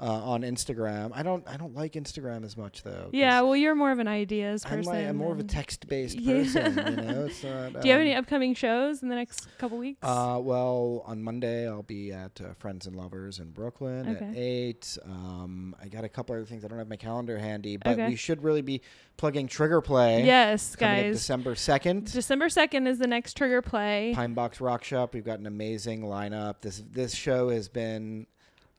[0.00, 1.10] uh, on Instagram.
[1.14, 3.10] I don't I don't like Instagram as much though.
[3.12, 4.92] Yeah, well, you're more of an ideas I'm, person.
[4.94, 6.34] like, I'm more of a text based Yeah.
[6.42, 6.76] person.
[6.76, 9.76] You know, it's not, Do you have um, any upcoming shows in the next couple
[9.78, 9.98] weeks?
[10.02, 14.96] uh, well, on Monday I'll be at uh, Friends and Lovers in Brooklyn at eight.
[15.04, 16.64] Um, I got a couple other things.
[16.64, 18.08] I don't have my calendar handy, but Okay.
[18.08, 18.80] we should really be
[19.18, 20.24] plugging Trigger Play.
[20.24, 21.16] yes, guys.
[21.16, 22.10] December second.
[22.10, 24.12] December 2nd is the next Trigger Play.
[24.14, 25.12] Pine Box Rock Shop.
[25.12, 26.62] We've got an amazing lineup.
[26.62, 28.26] This this show has been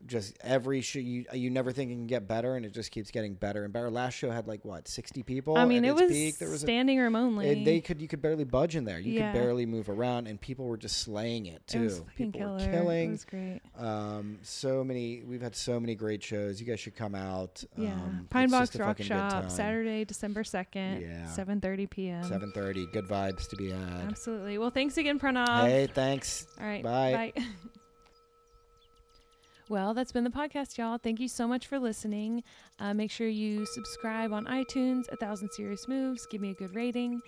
[0.08, 3.12] just every show you you never think it can get better, and it just keeps
[3.12, 3.90] getting better and better.
[3.90, 5.58] Last show had like what sixty people.
[5.58, 6.38] I mean, it its was, peak.
[6.38, 7.50] There was a standing room only.
[7.50, 9.00] it, they could you could barely budge in there.
[9.00, 9.32] You Yeah.
[9.32, 11.84] could barely move around, and people were just slaying it It too.
[11.84, 13.10] was fucking people were killing.
[13.10, 13.62] It was great.
[13.78, 15.24] Um, so many.
[15.24, 16.60] We've had so many great shows.
[16.60, 17.64] You guys should come out.
[17.78, 17.94] Yeah.
[17.94, 19.50] Um, Pine Box Rock Shop.
[19.52, 21.26] Saturday, December 2nd, Yeah.
[21.36, 22.24] 7.30 p.m.
[22.24, 22.86] Seven thirty.
[22.88, 24.08] Good vibes to be had.
[24.08, 24.58] Absolutely.
[24.58, 25.68] Well, thanks again, Pranav.
[25.68, 26.48] Hey, thanks.
[26.60, 26.84] All right.
[26.84, 27.34] Bye.
[27.36, 27.44] Bye.
[29.72, 30.98] well, that's been the podcast, y'all.
[30.98, 32.44] Thank you so much for listening.
[32.78, 36.26] Uh, make sure you subscribe on iTunes, A Thousand Serious Moves.
[36.26, 37.22] Give me a good rating.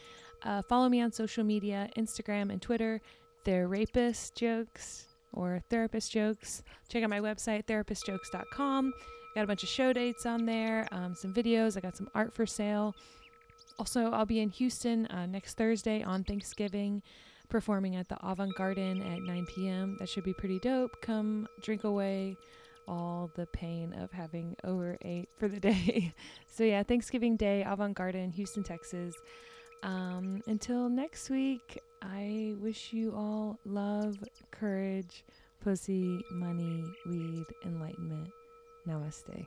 [0.43, 2.99] Uh, follow me on social media, Instagram and Twitter.
[3.45, 6.63] They're rapist jokes or therapist jokes.
[6.89, 8.93] Check out my website, therapistjokes.com.
[9.35, 11.77] Got a bunch of show dates on there, um, some videos.
[11.77, 12.93] I got some art for sale.
[13.79, 17.03] Also, I'll be in Houston uh, next Thursday on Thanksgiving,
[17.53, 19.95] performing at the Avant Garden at 9 p.m.
[19.99, 20.99] That should be pretty dope.
[21.03, 22.35] Come drink away
[22.87, 26.15] all the pain of having overate for the day.
[26.47, 29.13] so, yeah, Thanksgiving Day, Avant Garden, Houston, Texas.
[29.83, 34.17] Um, until next week, I wish you all love,
[34.49, 35.23] courage,
[35.63, 38.29] pussy, money, weed, enlightenment.
[38.87, 39.45] Namaste.